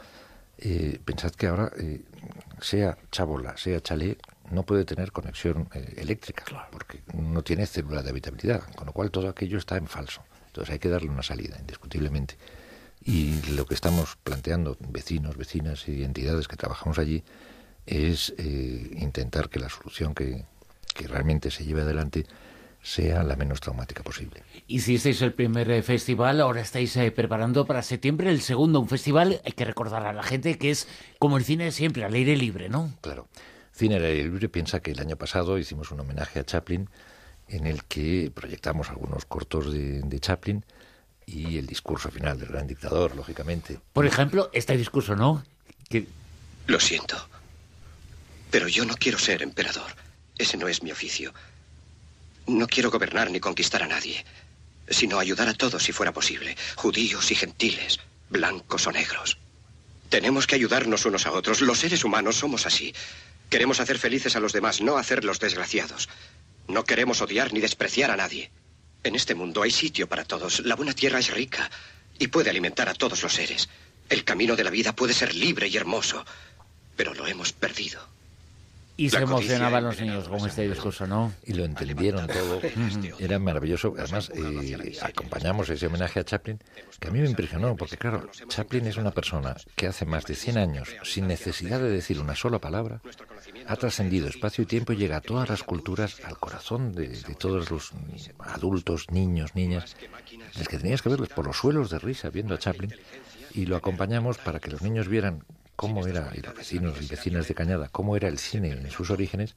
eh, 0.58 1.00
pensad 1.04 1.32
que 1.32 1.48
ahora, 1.48 1.72
eh, 1.78 2.04
sea 2.62 2.98
chabola, 3.12 3.58
sea 3.58 3.82
chalet, 3.82 4.20
no 4.52 4.64
puede 4.64 4.86
tener 4.86 5.12
conexión 5.12 5.68
eh, 5.74 5.96
eléctrica, 5.98 6.44
porque 6.72 7.02
no 7.14 7.44
tiene 7.44 7.66
célula 7.66 8.04
de 8.04 8.10
habitabilidad, 8.10 8.64
con 8.76 8.86
lo 8.86 8.94
cual 8.94 9.12
todo 9.12 9.30
aquello 9.30 9.58
está 9.58 9.78
en 9.78 9.88
falso. 9.88 10.24
Entonces 10.54 10.74
hay 10.74 10.80
que 10.80 10.90
darle 10.90 11.10
una 11.10 11.24
salida, 11.24 11.58
indiscutiblemente. 11.60 12.38
Y 13.04 13.42
lo 13.56 13.66
que 13.66 13.74
estamos 13.74 14.18
planteando, 14.24 14.78
vecinos, 14.80 15.36
vecinas 15.36 15.90
y 15.90 16.04
entidades 16.04 16.48
que 16.48 16.56
trabajamos 16.56 17.00
allí, 17.00 17.24
es 17.88 18.34
intentar 18.38 19.50
que 19.50 19.60
la 19.60 19.68
solución 19.68 20.14
que, 20.14 20.46
que 20.94 21.08
realmente 21.08 21.50
se 21.52 21.66
lleve 21.66 21.82
adelante 21.82 22.26
sea 22.84 23.24
la 23.24 23.36
menos 23.38 23.62
traumática 23.62 24.04
posible. 24.04 24.44
Hicisteis 24.68 25.22
el 25.22 25.34
primer 25.34 25.72
eh, 25.72 25.82
festival, 25.82 26.42
ahora 26.42 26.62
estáis 26.62 26.96
eh, 26.98 27.12
preparando 27.12 27.66
para 27.66 27.82
septiembre 27.82 28.30
el 28.30 28.42
segundo, 28.42 28.82
un 28.82 28.90
festival, 28.90 29.42
hay 29.46 29.54
que 29.54 29.64
recordar 29.64 30.06
a 30.06 30.14
la 30.14 30.22
gente 30.22 30.58
que 30.58 30.70
es 30.70 30.88
como 31.18 31.38
el 31.38 31.46
cine 31.46 31.72
siempre, 31.72 32.04
al 32.04 32.14
aire 32.14 32.36
libre, 32.36 32.68
¿no? 32.68 32.94
Claro. 33.02 33.28
Cine 33.72 33.96
al 33.96 34.04
aire 34.04 34.26
libre 34.26 34.50
piensa 34.50 34.82
que 34.82 34.92
el 34.92 35.00
año 35.00 35.16
pasado 35.16 35.58
hicimos 35.58 35.92
un 35.92 36.02
homenaje 36.02 36.40
a 36.40 36.44
Chaplin 36.44 36.90
en 37.48 37.68
el 37.68 37.84
que 37.84 38.32
proyectamos 38.34 38.90
algunos 38.90 39.26
cortos 39.26 39.72
de, 39.72 40.02
de 40.02 40.20
Chaplin 40.20 40.66
y 41.26 41.58
el 41.58 41.68
discurso 41.68 42.10
final 42.12 42.40
del 42.40 42.50
gran 42.50 42.68
dictador, 42.68 43.16
lógicamente. 43.16 43.80
Por 43.94 44.06
ejemplo, 44.06 44.50
este 44.54 44.76
discurso, 44.78 45.16
¿no? 45.16 45.44
Que 45.90 46.08
Lo 46.68 46.80
siento. 46.80 47.16
Pero 48.52 48.68
yo 48.68 48.86
no 48.86 48.96
quiero 48.96 49.18
ser 49.18 49.42
emperador. 49.42 49.92
Ese 50.38 50.58
no 50.58 50.68
es 50.68 50.84
mi 50.84 50.92
oficio. 50.92 51.34
No 52.48 52.68
quiero 52.68 52.92
gobernar 52.92 53.32
ni 53.32 53.40
conquistar 53.40 53.84
a 53.84 53.88
nadie, 53.88 54.26
sino 54.90 55.20
ayudar 55.20 55.48
a 55.48 55.54
todos 55.54 55.82
si 55.84 55.92
fuera 55.92 56.12
posible, 56.12 56.56
judíos 56.76 57.32
y 57.32 57.36
gentiles, 57.36 58.00
blancos 58.30 58.86
o 58.88 58.92
negros. 58.92 59.38
Tenemos 60.10 60.46
que 60.46 60.56
ayudarnos 60.56 61.06
unos 61.06 61.26
a 61.26 61.32
otros. 61.32 61.62
Los 61.62 61.80
seres 61.80 62.04
humanos 62.04 62.36
somos 62.36 62.66
así. 62.66 62.94
Queremos 63.50 63.80
hacer 63.80 63.98
felices 63.98 64.36
a 64.36 64.40
los 64.40 64.54
demás, 64.54 64.82
no 64.82 64.98
hacerlos 64.98 65.40
desgraciados. 65.40 66.10
No 66.68 66.84
queremos 66.84 67.22
odiar 67.22 67.54
ni 67.54 67.60
despreciar 67.60 68.12
a 68.12 68.18
nadie. 68.18 68.52
En 69.04 69.16
este 69.16 69.36
mundo 69.36 69.62
hay 69.62 69.72
sitio 69.72 70.08
para 70.08 70.24
todos. 70.24 70.62
La 70.62 70.76
buena 70.76 70.94
tierra 70.94 71.20
es 71.20 71.30
rica 71.30 71.70
y 72.18 72.28
puede 72.28 72.50
alimentar 72.50 72.88
a 72.88 72.94
todos 72.94 73.22
los 73.22 73.34
seres. 73.34 73.70
El 74.10 74.24
camino 74.24 74.56
de 74.56 74.64
la 74.64 74.70
vida 74.70 74.96
puede 74.96 75.14
ser 75.14 75.36
libre 75.36 75.68
y 75.68 75.76
hermoso, 75.76 76.26
pero 76.96 77.14
lo 77.14 77.28
hemos 77.28 77.52
perdido. 77.52 78.13
Y 78.96 79.10
se 79.10 79.18
emocionaban 79.18 79.84
los 79.84 80.00
niños 80.00 80.28
los 80.28 80.40
con 80.40 80.48
este 80.48 80.70
discurso, 80.70 81.08
¿no? 81.08 81.34
Y 81.46 81.54
lo 81.54 81.66
entendieron 81.66 82.28
todo. 82.28 82.62
Era 83.20 83.40
maravilloso. 83.40 83.94
Además, 83.98 84.32
eh, 84.36 84.98
acompañamos 85.02 85.70
ese 85.70 85.88
homenaje 85.88 86.20
a 86.20 86.24
Chaplin, 86.24 86.60
que 87.00 87.08
a 87.08 87.12
mí 87.12 87.20
me 87.20 87.30
impresionó, 87.30 87.76
porque 87.76 87.98
claro, 87.98 88.30
Chaplin 88.48 88.86
es 88.88 88.98
una 88.98 89.12
persona 89.12 89.56
que 89.76 89.88
hace 89.88 90.06
más 90.06 90.26
de 90.26 90.36
100 90.36 90.58
años, 90.58 90.90
sin 91.04 91.28
necesidad 91.28 91.80
de 91.80 91.90
decir 91.90 92.20
una 92.20 92.36
sola 92.36 92.60
palabra, 92.60 93.02
ha 93.68 93.76
trascendido 93.76 94.28
espacio 94.28 94.64
y 94.64 94.68
tiempo 94.68 94.94
y 94.94 94.98
llega 94.98 95.18
a 95.18 95.22
todas 95.22 95.50
las 95.50 95.64
culturas, 95.64 96.22
al 96.24 96.38
corazón 96.38 96.92
de, 96.94 97.08
de 97.08 97.36
todos 97.36 97.72
los 97.72 97.92
adultos, 98.40 99.10
niños, 99.10 99.56
niñas, 99.56 99.96
es 100.60 100.68
que 100.68 100.78
tenías 100.78 101.02
que 101.02 101.10
verlos 101.10 101.30
por 101.30 101.48
los 101.48 101.58
suelos 101.58 101.90
de 101.90 102.00
risa 102.00 102.30
viendo 102.30 102.54
a 102.54 102.60
Chaplin, 102.60 102.94
y 103.54 103.66
lo 103.66 103.76
acompañamos 103.76 104.38
para 104.38 104.60
que 104.60 104.72
los 104.72 104.82
niños 104.82 105.08
vieran 105.08 105.44
cómo 105.76 106.06
era, 106.08 106.32
y 106.36 106.42
los 106.42 106.56
vecinos 106.56 107.02
y 107.02 107.08
vecinas 107.08 107.48
de 107.48 107.56
Cañada, 107.56 107.90
cómo 107.90 108.16
era 108.16 108.28
el 108.28 108.38
cine 108.38 108.72
en 108.72 108.90
sus 108.92 109.10
orígenes, 109.10 109.56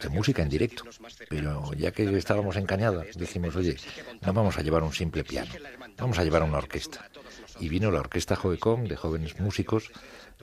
de 0.00 0.08
música 0.08 0.42
en 0.42 0.48
directo. 0.48 0.84
Pero 1.28 1.72
ya 1.74 1.90
que 1.92 2.16
estábamos 2.16 2.56
en 2.56 2.66
Cañada, 2.66 3.04
dijimos, 3.14 3.54
oye, 3.56 3.76
no 4.22 4.32
vamos 4.32 4.58
a 4.58 4.62
llevar 4.62 4.82
un 4.82 4.92
simple 4.92 5.24
piano, 5.24 5.50
vamos 5.96 6.18
a 6.18 6.24
llevar 6.24 6.42
una 6.42 6.58
orquesta. 6.58 7.08
Y 7.60 7.68
vino 7.68 7.90
la 7.90 8.00
orquesta 8.00 8.36
Joecom 8.36 8.84
de 8.84 8.96
jóvenes 8.96 9.38
músicos 9.40 9.90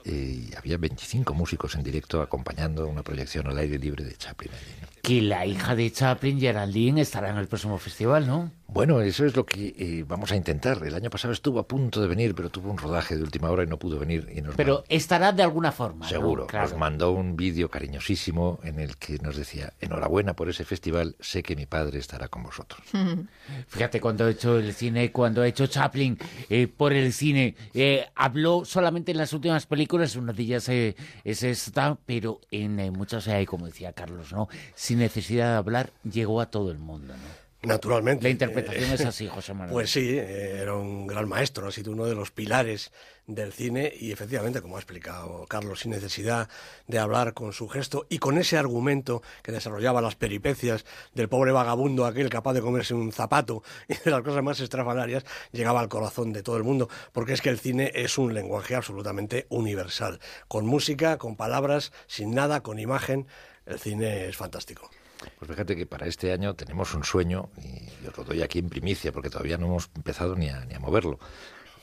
y 0.04 0.54
había 0.56 0.76
25 0.78 1.34
músicos 1.34 1.74
en 1.74 1.82
directo 1.82 2.20
acompañando 2.22 2.86
una 2.86 3.02
proyección 3.02 3.46
al 3.48 3.58
aire 3.58 3.78
libre 3.78 4.04
de 4.04 4.14
Chaplin. 4.16 4.52
allí, 4.52 4.72
¿no? 4.82 4.88
Que 5.02 5.22
la 5.22 5.46
hija 5.46 5.74
de 5.76 5.90
Chaplin, 5.92 6.40
Geraldine, 6.40 7.00
estará 7.00 7.30
en 7.30 7.36
el 7.36 7.46
próximo 7.46 7.78
festival, 7.78 8.26
¿no? 8.26 8.50
Bueno, 8.68 9.00
eso 9.00 9.24
es 9.24 9.36
lo 9.36 9.46
que 9.46 9.74
eh, 9.78 10.04
vamos 10.06 10.32
a 10.32 10.36
intentar. 10.36 10.82
El 10.84 10.94
año 10.94 11.08
pasado 11.08 11.32
estuvo 11.32 11.60
a 11.60 11.68
punto 11.68 12.00
de 12.02 12.08
venir, 12.08 12.34
pero 12.34 12.50
tuvo 12.50 12.68
un 12.70 12.76
rodaje 12.76 13.16
de 13.16 13.22
última 13.22 13.48
hora 13.50 13.62
y 13.62 13.68
no 13.68 13.78
pudo 13.78 13.98
venir. 14.00 14.28
Y 14.34 14.42
nos 14.42 14.56
Pero 14.56 14.82
estará 14.88 15.30
de 15.32 15.44
alguna 15.44 15.70
forma. 15.70 16.04
¿no? 16.04 16.10
Seguro, 16.10 16.46
Claro. 16.48 16.68
nos 16.70 16.76
mandó 16.78 17.12
un 17.12 17.36
vídeo 17.36 17.70
cariñosísimo 17.70 18.58
en 18.64 18.80
el 18.80 18.96
que 18.96 19.18
nos 19.18 19.36
decía, 19.36 19.72
enhorabuena 19.80 20.34
por 20.34 20.48
ese 20.48 20.64
festival, 20.64 21.14
sé 21.20 21.44
que 21.44 21.54
mi 21.54 21.66
padre 21.66 22.00
estará 22.00 22.26
con 22.26 22.42
vosotros. 22.42 22.82
Fíjate, 23.68 24.00
cuando 24.00 24.24
ha 24.26 24.30
hecho 24.30 24.58
el 24.58 24.74
cine, 24.74 25.12
cuando 25.12 25.42
ha 25.42 25.46
hecho 25.46 25.68
Chaplin 25.68 26.18
eh, 26.50 26.66
por 26.66 26.92
el 26.92 27.12
cine, 27.12 27.54
eh, 27.72 28.06
habló 28.16 28.64
solamente 28.64 29.12
en 29.12 29.18
las 29.18 29.32
últimas 29.32 29.66
películas, 29.66 29.85
una 30.16 30.32
de 30.32 30.42
ellas 30.42 30.68
eh, 30.68 30.96
es 31.24 31.42
esta, 31.42 31.98
pero 32.06 32.40
en 32.50 32.78
eh, 32.80 32.90
muchas, 32.90 33.28
como 33.46 33.66
decía 33.66 33.92
Carlos, 33.92 34.32
¿no? 34.32 34.48
Sin 34.74 34.98
necesidad 34.98 35.52
de 35.52 35.56
hablar, 35.56 35.90
llegó 36.04 36.40
a 36.40 36.50
todo 36.50 36.70
el 36.70 36.78
mundo, 36.78 37.14
¿no? 37.14 37.45
Naturalmente. 37.66 38.22
La 38.22 38.30
interpretación 38.30 38.92
es 38.92 39.04
así, 39.04 39.28
José 39.28 39.52
Manuel. 39.52 39.72
Pues 39.72 39.90
sí, 39.90 40.16
era 40.16 40.74
un 40.74 41.06
gran 41.06 41.28
maestro, 41.28 41.66
ha 41.66 41.72
sido 41.72 41.92
uno 41.92 42.06
de 42.06 42.14
los 42.14 42.30
pilares 42.30 42.92
del 43.26 43.52
cine 43.52 43.92
y 43.98 44.12
efectivamente, 44.12 44.62
como 44.62 44.76
ha 44.76 44.78
explicado 44.78 45.46
Carlos, 45.48 45.80
sin 45.80 45.90
necesidad 45.90 46.48
de 46.86 46.98
hablar 46.98 47.34
con 47.34 47.52
su 47.52 47.68
gesto 47.68 48.06
y 48.08 48.18
con 48.18 48.38
ese 48.38 48.56
argumento 48.56 49.22
que 49.42 49.52
desarrollaba 49.52 50.00
las 50.00 50.14
peripecias 50.14 50.84
del 51.14 51.28
pobre 51.28 51.52
vagabundo 51.52 52.06
aquel 52.06 52.28
capaz 52.28 52.54
de 52.54 52.60
comerse 52.60 52.94
un 52.94 53.12
zapato 53.12 53.62
y 53.88 53.94
de 53.94 54.10
las 54.10 54.22
cosas 54.22 54.42
más 54.42 54.60
estrafalarias, 54.60 55.24
llegaba 55.52 55.80
al 55.80 55.88
corazón 55.88 56.32
de 56.32 56.42
todo 56.42 56.56
el 56.56 56.64
mundo, 56.64 56.88
porque 57.12 57.32
es 57.32 57.42
que 57.42 57.50
el 57.50 57.58
cine 57.58 57.90
es 57.94 58.18
un 58.18 58.32
lenguaje 58.32 58.74
absolutamente 58.74 59.46
universal, 59.48 60.20
con 60.48 60.66
música, 60.66 61.18
con 61.18 61.36
palabras, 61.36 61.92
sin 62.06 62.34
nada, 62.34 62.62
con 62.62 62.78
imagen, 62.78 63.26
el 63.66 63.80
cine 63.80 64.26
es 64.28 64.36
fantástico. 64.36 64.90
Pues 65.38 65.50
fíjate 65.50 65.76
que 65.76 65.86
para 65.86 66.06
este 66.06 66.32
año 66.32 66.54
tenemos 66.54 66.94
un 66.94 67.04
sueño, 67.04 67.50
y 67.62 68.06
os 68.06 68.16
lo 68.16 68.24
doy 68.24 68.42
aquí 68.42 68.58
en 68.58 68.68
primicia, 68.68 69.12
porque 69.12 69.30
todavía 69.30 69.58
no 69.58 69.66
hemos 69.66 69.90
empezado 69.94 70.36
ni 70.36 70.48
a, 70.48 70.64
ni 70.64 70.74
a 70.74 70.78
moverlo. 70.78 71.18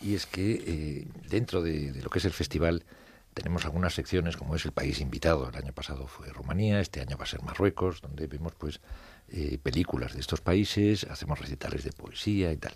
Y 0.01 0.15
es 0.15 0.25
que 0.25 0.63
eh, 0.65 1.07
dentro 1.29 1.61
de, 1.61 1.91
de 1.91 2.01
lo 2.01 2.09
que 2.09 2.19
es 2.19 2.25
el 2.25 2.33
festival 2.33 2.83
tenemos 3.33 3.65
algunas 3.65 3.93
secciones, 3.93 4.37
como 4.37 4.55
es 4.55 4.65
el 4.65 4.71
país 4.71 4.99
invitado. 5.01 5.49
El 5.49 5.55
año 5.55 5.73
pasado 5.73 6.07
fue 6.07 6.29
Rumanía, 6.29 6.79
este 6.79 7.01
año 7.01 7.17
va 7.17 7.23
a 7.23 7.27
ser 7.27 7.41
Marruecos, 7.41 8.01
donde 8.01 8.27
vemos 8.27 8.53
pues 8.55 8.79
eh, 9.29 9.57
películas 9.61 10.13
de 10.13 10.19
estos 10.19 10.41
países, 10.41 11.05
hacemos 11.05 11.39
recitales 11.39 11.83
de 11.83 11.91
poesía 11.91 12.51
y 12.51 12.57
tal. 12.57 12.73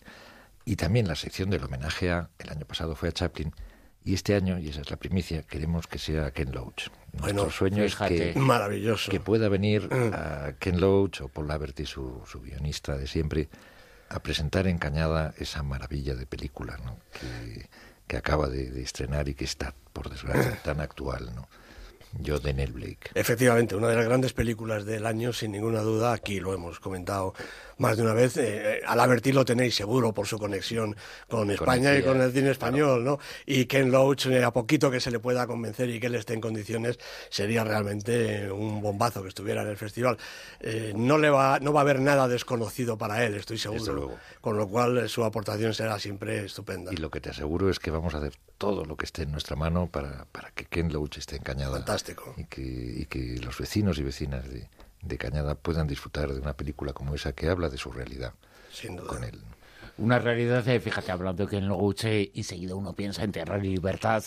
Y 0.65 0.75
también 0.75 1.07
la 1.07 1.15
sección 1.15 1.49
del 1.49 1.63
homenaje 1.63 2.11
a, 2.11 2.29
el 2.39 2.49
año 2.49 2.65
pasado 2.65 2.95
fue 2.95 3.09
a 3.09 3.11
Chaplin, 3.11 3.53
y 4.07 4.13
este 4.13 4.35
año, 4.35 4.57
y 4.57 4.69
esa 4.69 4.81
es 4.81 4.89
la 4.89 4.97
primicia, 4.97 5.43
queremos 5.43 5.85
que 5.87 5.99
sea 5.99 6.31
Ken 6.31 6.51
Loach. 6.53 6.87
Bueno, 7.13 7.43
Nuestro 7.43 7.51
sueño 7.51 7.83
es 7.83 7.95
que 7.95 8.33
Maravilloso. 8.35 9.11
que 9.11 9.19
pueda 9.19 9.49
venir 9.49 9.89
Mm. 9.93 10.13
a 10.13 10.53
Ken 10.59 10.79
Loach 10.79 11.21
o 11.21 11.27
Paul 11.27 11.47
Laverty, 11.47 11.85
su, 11.85 12.21
su 12.25 12.41
guionista 12.41 12.97
de 12.97 13.07
siempre, 13.07 13.49
a 14.09 14.19
presentar 14.21 14.67
en 14.67 14.77
Cañada 14.77 15.33
esa 15.37 15.63
maravilla 15.63 16.15
de 16.15 16.25
película 16.25 16.77
¿no? 16.85 16.97
que, 17.19 17.67
que 18.07 18.15
acaba 18.17 18.47
de, 18.47 18.71
de 18.71 18.81
estrenar 18.81 19.27
y 19.27 19.33
que 19.35 19.43
está, 19.45 19.73
por 19.91 20.09
desgracia, 20.09 20.57
tan 20.63 20.79
actual. 20.79 21.35
¿no? 21.35 21.49
Yo, 22.13 22.39
Daniel 22.39 22.71
Blake. 22.71 23.09
Efectivamente, 23.13 23.75
una 23.75 23.89
de 23.89 23.95
las 23.97 24.05
grandes 24.05 24.31
películas 24.31 24.85
del 24.85 25.05
año, 25.05 25.33
sin 25.33 25.51
ninguna 25.51 25.81
duda, 25.81 26.13
aquí 26.13 26.39
lo 26.39 26.53
hemos 26.53 26.79
comentado 26.79 27.33
más 27.77 27.97
de 27.97 28.03
una 28.03 28.13
vez. 28.13 28.37
Eh, 28.37 28.81
al 28.85 28.99
Averti 28.99 29.31
lo 29.31 29.45
tenéis 29.45 29.75
seguro 29.75 30.13
por 30.13 30.27
su 30.27 30.37
conexión 30.37 30.95
con 31.27 31.51
España 31.51 31.95
y 31.97 32.03
con 32.03 32.21
el 32.21 32.31
cine 32.31 32.51
español, 32.51 33.03
¿no? 33.03 33.19
Y 33.45 33.65
Ken 33.65 33.91
Loach, 33.91 34.27
eh, 34.27 34.43
a 34.43 34.51
poquito 34.51 34.89
que 34.91 34.99
se 34.99 35.11
le 35.11 35.19
pueda 35.19 35.47
convencer 35.47 35.89
y 35.89 35.99
que 35.99 36.07
él 36.07 36.15
esté 36.15 36.33
en 36.33 36.41
condiciones, 36.41 36.99
sería 37.29 37.63
realmente 37.63 38.51
un 38.51 38.81
bombazo 38.81 39.21
que 39.21 39.29
estuviera 39.29 39.61
en 39.61 39.69
el 39.69 39.77
festival. 39.77 40.17
Eh, 40.59 40.93
no, 40.95 41.17
le 41.17 41.29
va, 41.29 41.59
no 41.59 41.73
va 41.73 41.81
a 41.81 41.83
haber 41.83 41.99
nada 41.99 42.27
desconocido 42.27 42.97
para 42.97 43.23
él, 43.23 43.35
estoy 43.35 43.57
seguro. 43.57 43.93
luego. 43.93 44.17
Con 44.41 44.57
lo 44.57 44.67
cual, 44.67 44.97
eh, 44.97 45.07
su 45.07 45.23
aportación 45.23 45.73
será 45.73 45.99
siempre 45.99 46.45
estupenda. 46.45 46.91
Y 46.93 46.97
lo 46.97 47.09
que 47.09 47.21
te 47.21 47.29
aseguro 47.29 47.69
es 47.69 47.79
que 47.79 47.91
vamos 47.91 48.13
a 48.15 48.17
hacer 48.19 48.33
todo 48.57 48.85
lo 48.85 48.95
que 48.95 49.05
esté 49.05 49.23
en 49.23 49.31
nuestra 49.31 49.55
mano 49.55 49.87
para, 49.87 50.25
para 50.31 50.51
que 50.51 50.65
Ken 50.65 50.91
Loach 50.91 51.17
esté 51.17 51.37
en 51.37 51.43
Cañada. 51.43 51.77
Fantástico. 51.77 52.33
Y 52.37 52.45
que, 52.45 52.61
y 52.61 53.05
que 53.05 53.39
los 53.43 53.57
vecinos 53.57 53.97
y 53.99 54.03
vecinas 54.03 54.49
de, 54.49 54.67
de 55.01 55.17
Cañada 55.17 55.55
puedan 55.55 55.87
disfrutar 55.87 56.33
de 56.33 56.39
una 56.39 56.53
película 56.55 56.93
como 56.93 57.15
esa 57.15 57.33
que 57.33 57.47
habla 57.49 57.69
de 57.69 57.77
su 57.77 57.91
realidad 57.91 58.33
Sin 58.71 58.95
duda. 58.95 59.07
con 59.07 59.23
él. 59.23 59.39
Una 59.99 60.19
realidad, 60.19 60.67
eh, 60.67 60.79
fíjate, 60.79 61.11
hablando 61.11 61.47
que 61.47 61.57
en 61.57 61.67
Loach, 61.67 62.03
eh, 62.05 62.31
enseguida 62.35 62.75
uno 62.75 62.93
piensa 62.93 63.23
en 63.23 63.31
tierra 63.31 63.57
y 63.57 63.69
libertad. 63.69 64.23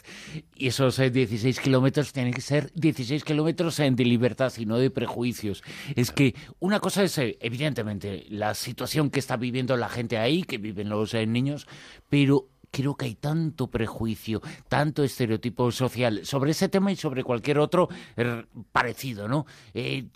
Y 0.56 0.66
esos 0.66 0.98
eh, 0.98 1.10
16 1.10 1.60
kilómetros 1.60 2.12
tienen 2.12 2.32
que 2.32 2.40
ser 2.40 2.72
16 2.74 3.22
kilómetros 3.22 3.78
eh, 3.78 3.88
de 3.88 4.04
libertad 4.04 4.52
y 4.58 4.66
no 4.66 4.78
de 4.78 4.90
prejuicios. 4.90 5.62
Es 5.94 6.10
que 6.10 6.34
una 6.58 6.80
cosa 6.80 7.04
es, 7.04 7.16
eh, 7.18 7.38
evidentemente, 7.40 8.26
la 8.30 8.54
situación 8.54 9.10
que 9.10 9.20
está 9.20 9.36
viviendo 9.36 9.76
la 9.76 9.88
gente 9.88 10.18
ahí, 10.18 10.42
que 10.42 10.58
viven 10.58 10.88
los 10.88 11.14
eh, 11.14 11.24
niños, 11.24 11.68
pero 12.08 12.48
creo 12.70 12.96
que 12.96 13.06
hay 13.06 13.14
tanto 13.14 13.68
prejuicio, 13.68 14.40
tanto 14.68 15.02
estereotipo 15.02 15.70
social 15.72 16.24
sobre 16.24 16.52
ese 16.52 16.68
tema 16.68 16.92
y 16.92 16.96
sobre 16.96 17.24
cualquier 17.24 17.58
otro 17.58 17.88
eh, 18.16 18.44
parecido, 18.72 19.28
¿no? 19.28 19.46
Eh, 19.74 20.06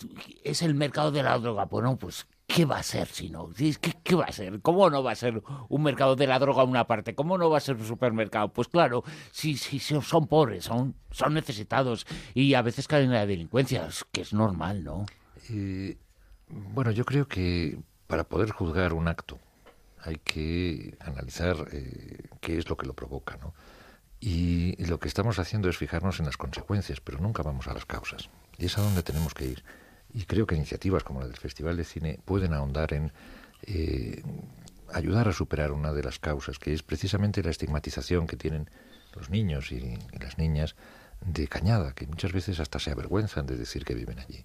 es 0.43 0.63
el 0.63 0.75
mercado 0.75 1.11
de 1.11 1.23
la 1.23 1.39
droga. 1.39 1.65
Bueno, 1.65 1.97
pues 1.97 2.27
¿Qué 2.47 2.67
va 2.67 2.79
a 2.79 2.83
ser 2.83 3.09
si 3.09 3.31
no? 3.31 3.49
¿Qué, 3.49 3.75
¿Qué, 4.03 4.15
va 4.15 4.27
a 4.27 4.33
ser? 4.33 4.61
¿Cómo 4.61 4.91
no 4.91 5.03
va 5.03 5.13
a 5.13 5.15
ser 5.15 5.43
un 5.69 5.83
mercado 5.83 6.15
de 6.15 6.27
la 6.27 6.39
droga 6.39 6.63
una 6.63 6.87
parte? 6.87 7.15
¿Cómo 7.15 7.39
no 7.39 7.49
va 7.49 7.57
a 7.57 7.61
ser 7.61 7.77
un 7.77 7.87
supermercado? 7.87 8.53
Pues 8.53 8.69
claro, 8.69 9.03
si, 9.31 9.57
si, 9.57 9.79
son 9.81 10.27
pobres, 10.27 10.65
son, 10.65 10.95
son 11.11 11.33
necesitados 11.33 12.07
y 12.35 12.53
a 12.53 12.61
veces 12.61 12.87
caen 12.87 13.07
en 13.07 13.13
la 13.13 13.27
delincuencia, 13.27 13.89
que 14.13 14.21
es 14.21 14.35
normal, 14.35 14.85
¿no? 14.85 15.07
Eh, 15.49 15.97
bueno, 16.49 16.91
yo 16.91 17.07
creo 17.07 17.27
que 17.27 17.79
para 18.07 18.25
poder 18.25 18.51
juzgar 18.51 18.93
un 18.93 19.09
acto 19.09 19.39
hay 20.05 20.17
que 20.17 20.97
analizar 21.01 21.69
eh, 21.73 22.29
qué 22.41 22.59
es 22.59 22.69
lo 22.69 22.77
que 22.77 22.87
lo 22.87 22.95
provoca, 22.95 23.37
¿no? 23.39 23.55
Y, 24.21 24.77
lo 24.87 24.99
que 25.01 25.09
estamos 25.09 25.39
haciendo 25.39 25.69
es 25.69 25.77
fijarnos 25.77 26.19
en 26.19 26.27
las 26.27 26.37
consecuencias, 26.37 27.01
pero 27.01 27.19
nunca 27.19 27.43
vamos 27.43 27.69
a 27.69 27.75
las 27.75 27.85
causas. 27.85 28.31
Y 28.59 28.67
es 28.67 28.79
a 28.79 28.83
donde 28.83 29.03
tenemos 29.03 29.35
que 29.35 29.47
ir. 29.47 29.65
Y 30.13 30.25
creo 30.25 30.47
que 30.47 30.55
iniciativas 30.55 31.05
como 31.05 31.21
la 31.21 31.27
del 31.27 31.37
Festival 31.37 31.77
de 31.77 31.85
Cine 31.85 32.21
pueden 32.25 32.55
ahondar 32.55 32.95
en 32.95 33.13
eh, 33.63 34.23
ayudar 34.93 35.29
a 35.29 35.33
superar 35.33 35.73
una 35.73 35.93
de 35.93 36.03
las 36.03 36.19
causas, 36.19 36.59
que 36.59 36.73
es 36.73 36.83
precisamente 36.83 37.43
la 37.43 37.51
estigmatización 37.51 38.27
que 38.27 38.37
tienen 38.37 38.71
los 39.15 39.31
niños 39.31 39.73
y 39.73 39.99
las 40.19 40.39
niñas 40.39 40.77
de 41.21 41.49
Cañada, 41.49 41.93
que 41.95 42.07
muchas 42.07 42.33
veces 42.33 42.61
hasta 42.61 42.79
se 42.79 42.91
avergüenzan 42.91 43.47
de 43.47 43.57
decir 43.57 43.85
que 43.85 43.95
viven 43.95 44.19
allí. 44.19 44.45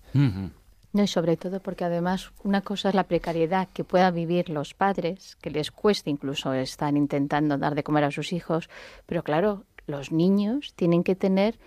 No, 0.91 1.03
y 1.03 1.07
sobre 1.07 1.37
todo 1.37 1.59
porque 1.59 1.85
además 1.85 2.31
una 2.43 2.61
cosa 2.61 2.89
es 2.89 2.95
la 2.95 3.03
precariedad 3.03 3.69
que 3.71 3.83
puedan 3.83 4.15
vivir 4.15 4.49
los 4.49 4.73
padres, 4.73 5.37
que 5.41 5.51
les 5.51 5.69
cueste 5.71 6.09
incluso 6.09 6.51
estar 6.53 6.95
intentando 6.95 7.57
dar 7.57 7.75
de 7.75 7.83
comer 7.83 8.05
a 8.05 8.11
sus 8.11 8.33
hijos, 8.33 8.69
pero 9.05 9.23
claro, 9.23 9.65
los 9.85 10.11
niños 10.11 10.73
tienen 10.75 11.03
que 11.03 11.15
tener 11.15 11.59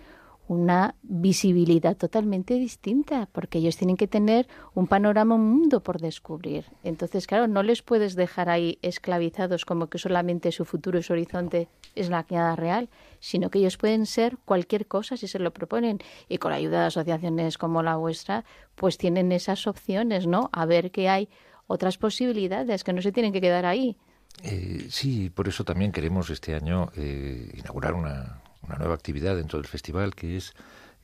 una 0.47 0.95
visibilidad 1.03 1.95
totalmente 1.95 2.55
distinta, 2.55 3.29
porque 3.31 3.59
ellos 3.59 3.77
tienen 3.77 3.97
que 3.97 4.07
tener 4.07 4.47
un 4.73 4.87
panorama, 4.87 5.35
un 5.35 5.49
mundo 5.49 5.81
por 5.81 6.01
descubrir. 6.01 6.65
Entonces, 6.83 7.27
claro, 7.27 7.47
no 7.47 7.63
les 7.63 7.81
puedes 7.81 8.15
dejar 8.15 8.49
ahí 8.49 8.77
esclavizados 8.81 9.65
como 9.65 9.87
que 9.87 9.97
solamente 9.97 10.51
su 10.51 10.65
futuro 10.65 11.01
su 11.01 11.13
horizonte 11.13 11.69
es 11.95 12.09
la 12.09 12.23
cañada 12.23 12.55
real, 12.55 12.89
sino 13.19 13.49
que 13.49 13.59
ellos 13.59 13.77
pueden 13.77 14.05
ser 14.05 14.37
cualquier 14.45 14.85
cosa 14.85 15.15
si 15.15 15.27
se 15.27 15.39
lo 15.39 15.53
proponen. 15.53 15.99
Y 16.27 16.37
con 16.37 16.51
la 16.51 16.57
ayuda 16.57 16.81
de 16.81 16.87
asociaciones 16.87 17.57
como 17.57 17.81
la 17.81 17.95
vuestra, 17.95 18.43
pues 18.75 18.97
tienen 18.97 19.31
esas 19.31 19.65
opciones, 19.67 20.27
¿no? 20.27 20.49
A 20.51 20.65
ver 20.65 20.91
que 20.91 21.09
hay 21.09 21.29
otras 21.67 21.97
posibilidades, 21.97 22.83
que 22.83 22.93
no 22.93 23.01
se 23.01 23.11
tienen 23.11 23.31
que 23.31 23.41
quedar 23.41 23.65
ahí. 23.65 23.95
Eh, 24.41 24.87
sí, 24.89 25.29
por 25.29 25.47
eso 25.47 25.63
también 25.63 25.91
queremos 25.91 26.29
este 26.29 26.55
año 26.55 26.89
eh, 26.97 27.51
inaugurar 27.55 27.93
una, 27.93 28.42
una 28.67 28.77
nueva 28.77 28.95
actividad 28.95 29.35
dentro 29.35 29.59
del 29.59 29.67
festival 29.67 30.15
que 30.15 30.37
es 30.37 30.53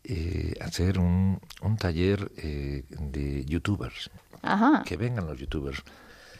eh, 0.03 0.55
hacer 0.61 0.97
un, 0.99 1.39
un 1.61 1.77
taller 1.77 2.31
eh, 2.37 2.83
de 2.89 3.45
youtubers. 3.45 4.09
Ajá. 4.41 4.83
Que 4.85 4.95
vengan 4.95 5.27
los 5.27 5.37
youtubers, 5.37 5.83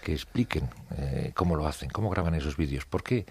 que 0.04 0.14
expliquen 0.14 0.70
eh, 0.98 1.34
cómo 1.36 1.56
lo 1.56 1.68
hacen, 1.68 1.90
cómo 1.90 2.10
graban 2.10 2.36
esos 2.36 2.56
vídeos. 2.56 2.86
¿Por 2.86 3.04
qué? 3.04 3.26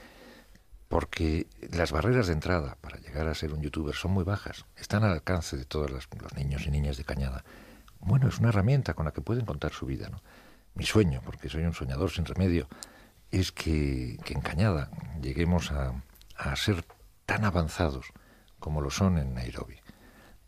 Porque 0.89 1.47
las 1.73 1.93
barreras 1.93 2.27
de 2.27 2.35
entrada 2.35 2.77
para 2.81 2.99
llegar 2.99 3.27
a 3.29 3.35
ser 3.35 3.53
un 3.53 3.63
youtuber 3.63 3.95
son 3.95 4.13
muy 4.13 4.25
bajas. 4.25 4.65
Están 4.77 5.05
al 5.05 5.13
alcance 5.13 5.57
de 5.57 5.65
todos 5.65 5.91
los, 5.91 6.09
los 6.21 6.35
niños 6.35 6.67
y 6.67 6.71
niñas 6.71 6.97
de 6.97 7.05
Cañada. 7.05 7.45
Bueno, 8.01 8.29
es 8.29 8.39
una 8.39 8.51
herramienta 8.51 8.95
con 8.95 9.07
la 9.07 9.13
que 9.13 9.21
pueden 9.21 9.45
contar 9.45 9.73
su 9.73 9.87
vida. 9.87 10.09
¿no? 10.09 10.23
Mi 10.75 10.85
sueño, 10.85 11.23
porque 11.25 11.49
soy 11.49 11.65
un 11.65 11.75
soñador 11.75 12.11
sin 12.11 12.25
remedio, 12.25 12.69
es 13.31 13.53
que, 13.53 14.19
que 14.25 14.35
en 14.35 14.41
Cañada 14.41 14.91
lleguemos 15.21 15.73
a, 15.73 15.95
a 16.37 16.57
ser 16.57 16.85
tan 17.29 17.45
avanzados 17.45 18.07
como 18.59 18.81
lo 18.81 18.91
son 18.91 19.19
en 19.19 19.35
Nairobi. 19.35 19.77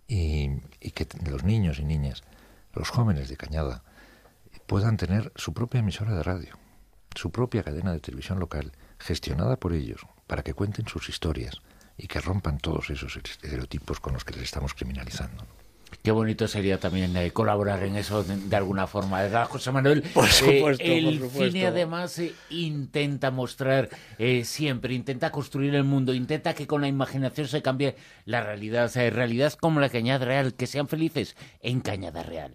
Y, 0.09 0.49
y, 0.81 0.93
que 0.93 1.07
los 1.31 1.45
niños 1.45 1.79
y 1.79 1.85
niñas, 1.85 2.23
los 2.73 2.89
jóvenes 2.89 3.29
de 3.29 3.37
Cañada, 3.37 3.85
puedan 4.67 4.97
tener 4.97 5.31
su 5.37 5.53
propia 5.53 5.81
emisora 5.81 6.15
de 6.15 6.23
radio, 6.23 6.59
su 7.15 7.31
propia 7.31 7.63
cadena 7.63 7.93
de 7.93 8.01
televisión 8.01 8.41
local, 8.41 8.73
gestionada 8.99 9.59
por 9.59 9.75
ellos, 9.75 10.07
para 10.27 10.43
que 10.43 10.55
cuenten 10.55 10.89
sus 10.89 11.11
historias 11.11 11.61
y 11.99 12.07
que 12.07 12.19
rompan 12.19 12.59
todos 12.59 12.89
esos 12.89 13.15
estereotipos 13.15 14.01
con 14.01 14.15
los 14.15 14.25
que 14.25 14.33
les 14.33 14.45
estamos 14.45 14.73
criminalizando. 14.73 15.47
Qué 16.03 16.11
bonito 16.13 16.49
sería 16.49 16.79
también 16.79 17.15
eh, 17.17 17.31
colaborar 17.31 17.83
en 17.83 17.97
eso 17.97 18.23
de, 18.23 18.37
de, 18.37 18.57
alguna 18.57 18.87
forma, 18.87 19.21
¿verdad, 19.21 19.47
José 19.49 19.71
Manuel? 19.71 20.03
Por 20.15 20.27
supuesto, 20.29 20.83
eh, 20.83 20.99
el 20.99 21.05
por 21.05 21.29
supuesto. 21.29 21.53
cine 21.53 21.67
además 21.67 22.19
eh, 22.19 22.33
intenta 22.49 23.31
mostrar 23.31 23.91
eh, 24.19 24.45
siempre, 24.45 24.95
intenta 24.95 25.31
construir 25.31 25.75
el 25.75 25.85
mundo, 25.85 26.15
intenta 26.15 26.55
que 26.55 26.67
con 26.67 26.81
la 26.81 26.89
imaginación 26.89 27.49
se 27.49 27.61
cambie 27.61 27.97
la 28.25 28.43
realidad, 28.43 28.87
o 28.87 28.89
sea, 28.89 29.11
realidad 29.11 29.53
como 29.55 29.81
la 29.81 29.91
Cañada 29.91 30.25
Real, 30.25 30.55
que 30.55 30.67
sean 30.67 30.89
felices 30.89 31.37
en 31.61 31.81
Cañada 31.81 32.23
Real. 32.23 32.53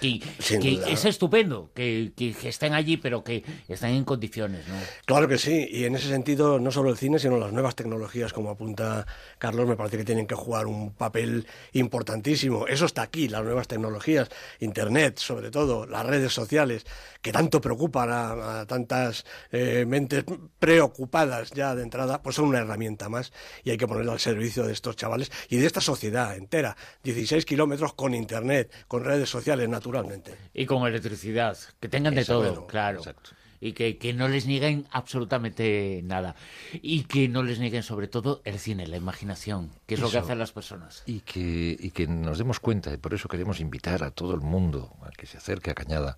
Y 0.00 0.20
que 0.20 0.82
es 0.88 1.04
estupendo 1.04 1.70
que, 1.74 2.12
que, 2.16 2.32
que, 2.32 2.48
estén 2.48 2.74
allí, 2.74 2.96
pero 2.96 3.22
que 3.22 3.44
estén 3.68 3.90
en 3.90 4.04
condiciones, 4.04 4.66
¿no? 4.68 4.74
Claro 5.04 5.28
que 5.28 5.38
sí, 5.38 5.68
y 5.70 5.84
en 5.84 5.94
ese 5.94 6.08
sentido 6.08 6.58
no 6.58 6.70
solo 6.70 6.90
el 6.90 6.96
cine, 6.96 7.18
sino 7.18 7.38
las 7.38 7.52
nuevas 7.52 7.74
tecnologías, 7.74 8.32
como 8.32 8.50
apunta 8.50 9.06
Carlos, 9.38 9.66
me 9.66 9.76
parece 9.76 9.98
que 9.98 10.04
tienen 10.04 10.26
que 10.26 10.34
jugar 10.34 10.66
un 10.66 10.92
papel 10.92 11.46
importantísimo. 11.72 12.66
Eso 12.66 12.86
está 12.86 13.02
aquí, 13.02 13.28
las 13.28 13.44
nuevas 13.44 13.68
tecnologías, 13.68 14.28
Internet, 14.60 15.18
sobre 15.18 15.50
todo, 15.50 15.86
las 15.86 16.06
redes 16.06 16.32
sociales, 16.32 16.86
que 17.22 17.32
tanto 17.32 17.60
preocupan 17.60 18.10
a, 18.10 18.60
a 18.60 18.66
tantas 18.66 19.24
eh, 19.52 19.84
mentes 19.86 20.24
preocupadas 20.58 21.50
ya 21.50 21.74
de 21.74 21.82
entrada, 21.82 22.22
pues 22.22 22.36
son 22.36 22.46
una 22.46 22.60
herramienta 22.60 23.08
más 23.08 23.32
y 23.64 23.70
hay 23.70 23.76
que 23.76 23.86
ponerla 23.86 24.12
al 24.12 24.20
servicio 24.20 24.64
de 24.64 24.72
estos 24.72 24.96
chavales 24.96 25.30
y 25.48 25.56
de 25.58 25.66
esta 25.66 25.80
sociedad 25.80 26.36
entera. 26.36 26.76
16 27.02 27.44
kilómetros 27.44 27.94
con 27.94 28.14
Internet, 28.14 28.70
con 28.88 29.04
redes 29.04 29.28
sociales, 29.28 29.68
naturalmente. 29.92 30.36
Y 30.54 30.66
con 30.66 30.86
electricidad, 30.86 31.56
que 31.80 31.88
tengan 31.88 32.14
de 32.14 32.24
todo, 32.24 32.50
bueno, 32.50 32.66
claro. 32.66 32.98
exacto. 32.98 33.30
Y 33.62 33.72
que, 33.72 33.98
que, 33.98 34.14
no 34.14 34.26
les 34.26 34.46
nieguen 34.46 34.86
absolutamente 34.90 36.00
nada. 36.02 36.34
Y 36.72 37.04
que 37.04 37.28
no 37.28 37.42
les 37.42 37.58
nieguen 37.58 37.82
sobre 37.82 38.08
todo 38.08 38.40
el 38.44 38.58
cine, 38.58 38.86
la 38.86 38.96
imaginación, 38.96 39.70
que 39.86 39.94
es 39.94 40.00
Eso. 40.00 40.06
lo 40.06 40.12
que 40.12 40.18
hacen 40.18 40.38
las 40.38 40.52
personas. 40.52 41.02
Y 41.04 41.20
que, 41.20 41.76
y 41.78 41.90
que 41.90 42.06
nos 42.06 42.38
demos 42.38 42.58
cuenta, 42.58 42.90
y 42.90 42.96
por 42.96 43.12
eso 43.12 43.28
queremos 43.28 43.60
invitar 43.60 44.02
a 44.02 44.12
todo 44.12 44.34
el 44.34 44.40
mundo 44.40 44.96
a 45.02 45.10
que 45.10 45.26
se 45.26 45.36
acerque 45.36 45.70
a 45.70 45.74
Cañada, 45.74 46.16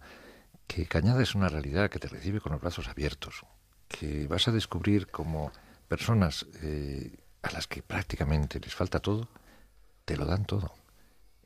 que 0.68 0.86
Cañada 0.86 1.20
es 1.20 1.34
una 1.34 1.48
realidad 1.48 1.90
que 1.90 1.98
te 1.98 2.06
recibe 2.06 2.40
con 2.40 2.52
los 2.52 2.60
brazos 2.60 2.86
abiertos, 2.86 3.44
que 3.88 4.28
vas 4.28 4.46
a 4.46 4.52
descubrir 4.52 5.08
como 5.08 5.50
personas 5.88 6.46
eh, 6.62 7.16
a 7.42 7.50
las 7.50 7.66
que 7.66 7.82
prácticamente 7.82 8.60
les 8.60 8.74
falta 8.74 9.00
todo, 9.00 9.28
te 10.04 10.16
lo 10.16 10.26
dan 10.26 10.44
todo. 10.44 10.72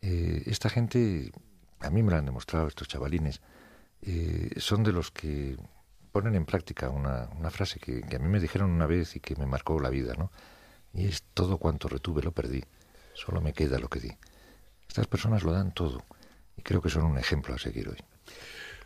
Eh, 0.03 0.43
esta 0.47 0.69
gente 0.69 1.33
a 1.87 1.91
mí 1.91 2.03
me 2.03 2.11
lo 2.11 2.19
han 2.19 2.27
demostrado 2.27 2.67
estos 2.67 2.89
chavalines, 2.89 3.41
eh, 4.03 4.51
son 4.57 4.83
de 4.83 4.93
los 4.93 5.11
que 5.11 5.57
ponen 6.13 6.35
en 6.35 6.45
práctica 6.45 6.89
una, 6.89 7.29
frase 7.51 7.79
que, 7.79 8.03
que, 8.03 8.17
a 8.17 8.19
mí 8.19 8.29
me 8.29 8.41
dijeron 8.41 8.71
una 8.71 8.87
vez 8.87 9.17
y 9.17 9.21
que 9.21 9.37
me 9.37 9.47
marcó 9.47 9.79
la 9.81 9.91
vida, 9.91 10.15
¿no? 10.15 10.31
Y 10.95 11.07
es 11.07 11.23
todo 11.35 11.59
cuanto 11.59 11.89
retuve 11.89 12.23
lo 12.23 12.33
perdí, 12.33 12.65
solo 13.15 13.41
me 13.41 13.53
queda 13.53 13.79
lo 13.79 13.89
que 13.89 14.01
di. 14.01 14.13
Estas 14.89 15.07
personas 15.07 15.43
lo 15.43 15.53
dan 15.53 15.73
todo 15.73 16.05
y 16.57 16.63
creo 16.63 16.81
que 16.81 16.91
son 16.91 17.05
un 17.05 17.19
ejemplo 17.19 17.55
a 17.55 17.59
seguir 17.59 17.89
hoy. 17.89 17.99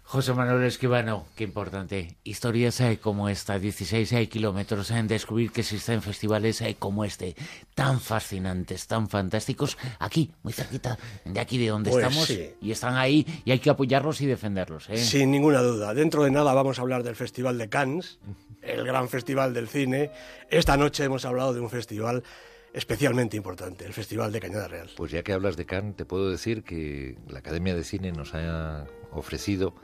José 0.02 0.34
Manuel 0.34 0.64
Esquivano, 0.64 1.26
qué 1.36 1.44
importante. 1.44 2.16
Historias 2.24 2.80
eh, 2.80 2.98
como 3.00 3.28
esta, 3.28 3.58
16 3.58 4.12
eh, 4.12 4.28
kilómetros 4.28 4.90
en 4.90 5.06
descubrir 5.06 5.52
que 5.52 5.60
existen 5.60 6.02
festivales 6.02 6.60
eh, 6.62 6.76
como 6.78 7.04
este, 7.04 7.36
tan 7.74 8.00
fascinantes, 8.00 8.88
tan 8.88 9.08
fantásticos, 9.08 9.78
aquí, 10.00 10.32
muy 10.42 10.52
cerquita 10.52 10.98
de 11.24 11.38
aquí 11.38 11.58
de 11.58 11.68
donde 11.68 11.90
pues 11.90 12.04
estamos, 12.04 12.26
sí. 12.26 12.50
y 12.60 12.72
están 12.72 12.96
ahí, 12.96 13.24
y 13.44 13.52
hay 13.52 13.60
que 13.60 13.70
apoyarlos 13.70 14.20
y 14.20 14.26
defenderlos. 14.26 14.90
¿eh? 14.90 14.96
Sin 14.96 15.30
ninguna 15.30 15.62
duda. 15.62 15.94
Dentro 15.94 16.24
de 16.24 16.32
nada 16.32 16.52
vamos 16.54 16.80
a 16.80 16.82
hablar 16.82 17.04
del 17.04 17.14
Festival 17.14 17.56
de 17.56 17.68
Cannes, 17.68 18.18
el 18.62 18.84
gran 18.84 19.08
festival 19.08 19.54
del 19.54 19.68
cine. 19.68 20.10
Esta 20.50 20.76
noche 20.76 21.04
hemos 21.04 21.24
hablado 21.24 21.54
de 21.54 21.60
un 21.60 21.70
festival 21.70 22.24
especialmente 22.72 23.36
importante, 23.36 23.84
el 23.84 23.92
Festival 23.92 24.32
de 24.32 24.40
Cañada 24.40 24.68
Real. 24.68 24.90
Pues 24.96 25.12
ya 25.12 25.22
que 25.22 25.32
hablas 25.32 25.56
de 25.56 25.66
Cannes, 25.66 25.96
te 25.96 26.04
puedo 26.04 26.30
decir 26.30 26.62
que 26.62 27.16
la 27.28 27.40
Academia 27.40 27.74
de 27.74 27.84
Cine 27.84 28.12
nos 28.12 28.34
ha 28.34 28.86
ofrecido 29.12 29.74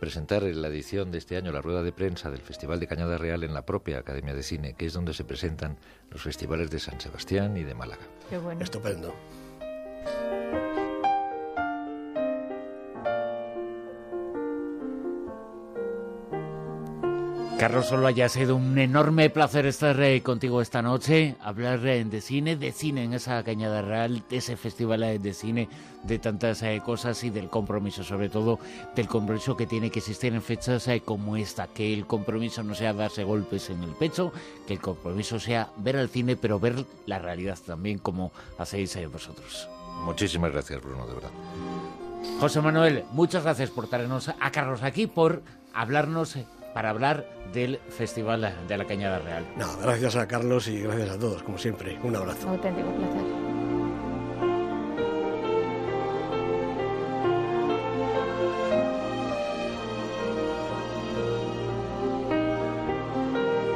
presentar 0.00 0.44
en 0.44 0.62
la 0.62 0.68
edición 0.68 1.10
de 1.10 1.18
este 1.18 1.36
año 1.36 1.52
la 1.52 1.60
rueda 1.60 1.82
de 1.82 1.92
prensa 1.92 2.30
del 2.30 2.40
Festival 2.40 2.80
de 2.80 2.86
Cañada 2.86 3.18
Real 3.18 3.42
en 3.42 3.54
la 3.54 3.66
propia 3.66 3.98
Academia 3.98 4.34
de 4.34 4.42
Cine, 4.42 4.74
que 4.74 4.86
es 4.86 4.92
donde 4.92 5.12
se 5.12 5.24
presentan 5.24 5.76
los 6.10 6.22
festivales 6.22 6.70
de 6.70 6.78
San 6.78 7.00
Sebastián 7.00 7.56
y 7.56 7.64
de 7.64 7.74
Málaga. 7.74 8.06
Qué 8.30 8.38
bueno. 8.38 8.62
Estupendo. 8.62 9.14
Carlos 17.58 17.86
Solo, 17.86 18.06
haya 18.06 18.28
sido 18.28 18.54
un 18.54 18.78
enorme 18.78 19.30
placer 19.30 19.66
estar 19.66 20.00
eh, 20.00 20.22
contigo 20.22 20.62
esta 20.62 20.80
noche, 20.80 21.34
hablar 21.40 21.84
eh, 21.88 22.04
de 22.04 22.20
cine, 22.20 22.54
de 22.54 22.70
cine 22.70 23.02
en 23.02 23.14
esa 23.14 23.42
Cañada 23.42 23.82
Real, 23.82 24.22
de 24.30 24.36
ese 24.36 24.56
festival 24.56 25.02
eh, 25.02 25.18
de 25.18 25.34
cine, 25.34 25.68
de 26.04 26.20
tantas 26.20 26.62
cosas 26.84 27.24
y 27.24 27.30
del 27.30 27.48
compromiso, 27.48 28.04
sobre 28.04 28.28
todo 28.28 28.60
del 28.94 29.08
compromiso 29.08 29.56
que 29.56 29.66
tiene 29.66 29.90
que 29.90 29.98
existir 29.98 30.32
en 30.32 30.40
fechas 30.40 30.88
como 31.04 31.36
esta, 31.36 31.66
que 31.66 31.92
el 31.92 32.06
compromiso 32.06 32.62
no 32.62 32.76
sea 32.76 32.92
darse 32.92 33.24
golpes 33.24 33.70
en 33.70 33.82
el 33.82 33.90
pecho, 33.90 34.32
que 34.64 34.74
el 34.74 34.80
compromiso 34.80 35.40
sea 35.40 35.68
ver 35.78 35.96
el 35.96 36.08
cine, 36.08 36.36
pero 36.36 36.60
ver 36.60 36.84
la 37.06 37.18
realidad 37.18 37.58
también 37.66 37.98
como 37.98 38.30
hacéis 38.56 38.96
vosotros. 39.10 39.68
Muchísimas 40.04 40.52
gracias, 40.52 40.80
Bruno, 40.80 41.08
de 41.08 41.14
verdad. 41.14 41.30
José 42.38 42.60
Manuel, 42.60 43.04
muchas 43.10 43.42
gracias 43.42 43.70
por 43.70 43.88
traernos 43.88 44.28
a 44.28 44.52
Carlos 44.52 44.84
aquí, 44.84 45.08
por 45.08 45.42
hablarnos 45.74 46.36
para 46.74 46.90
hablar 46.90 47.26
del 47.52 47.78
Festival 47.88 48.54
de 48.66 48.78
la 48.78 48.84
Cañada 48.84 49.18
Real. 49.18 49.44
No, 49.56 49.66
gracias 49.78 50.16
a 50.16 50.26
Carlos 50.28 50.68
y 50.68 50.80
gracias 50.80 51.10
a 51.10 51.18
todos, 51.18 51.42
como 51.42 51.58
siempre. 51.58 51.98
Un 52.02 52.16
abrazo. 52.16 52.48
Auténtico 52.48 52.88
placer. 52.92 53.47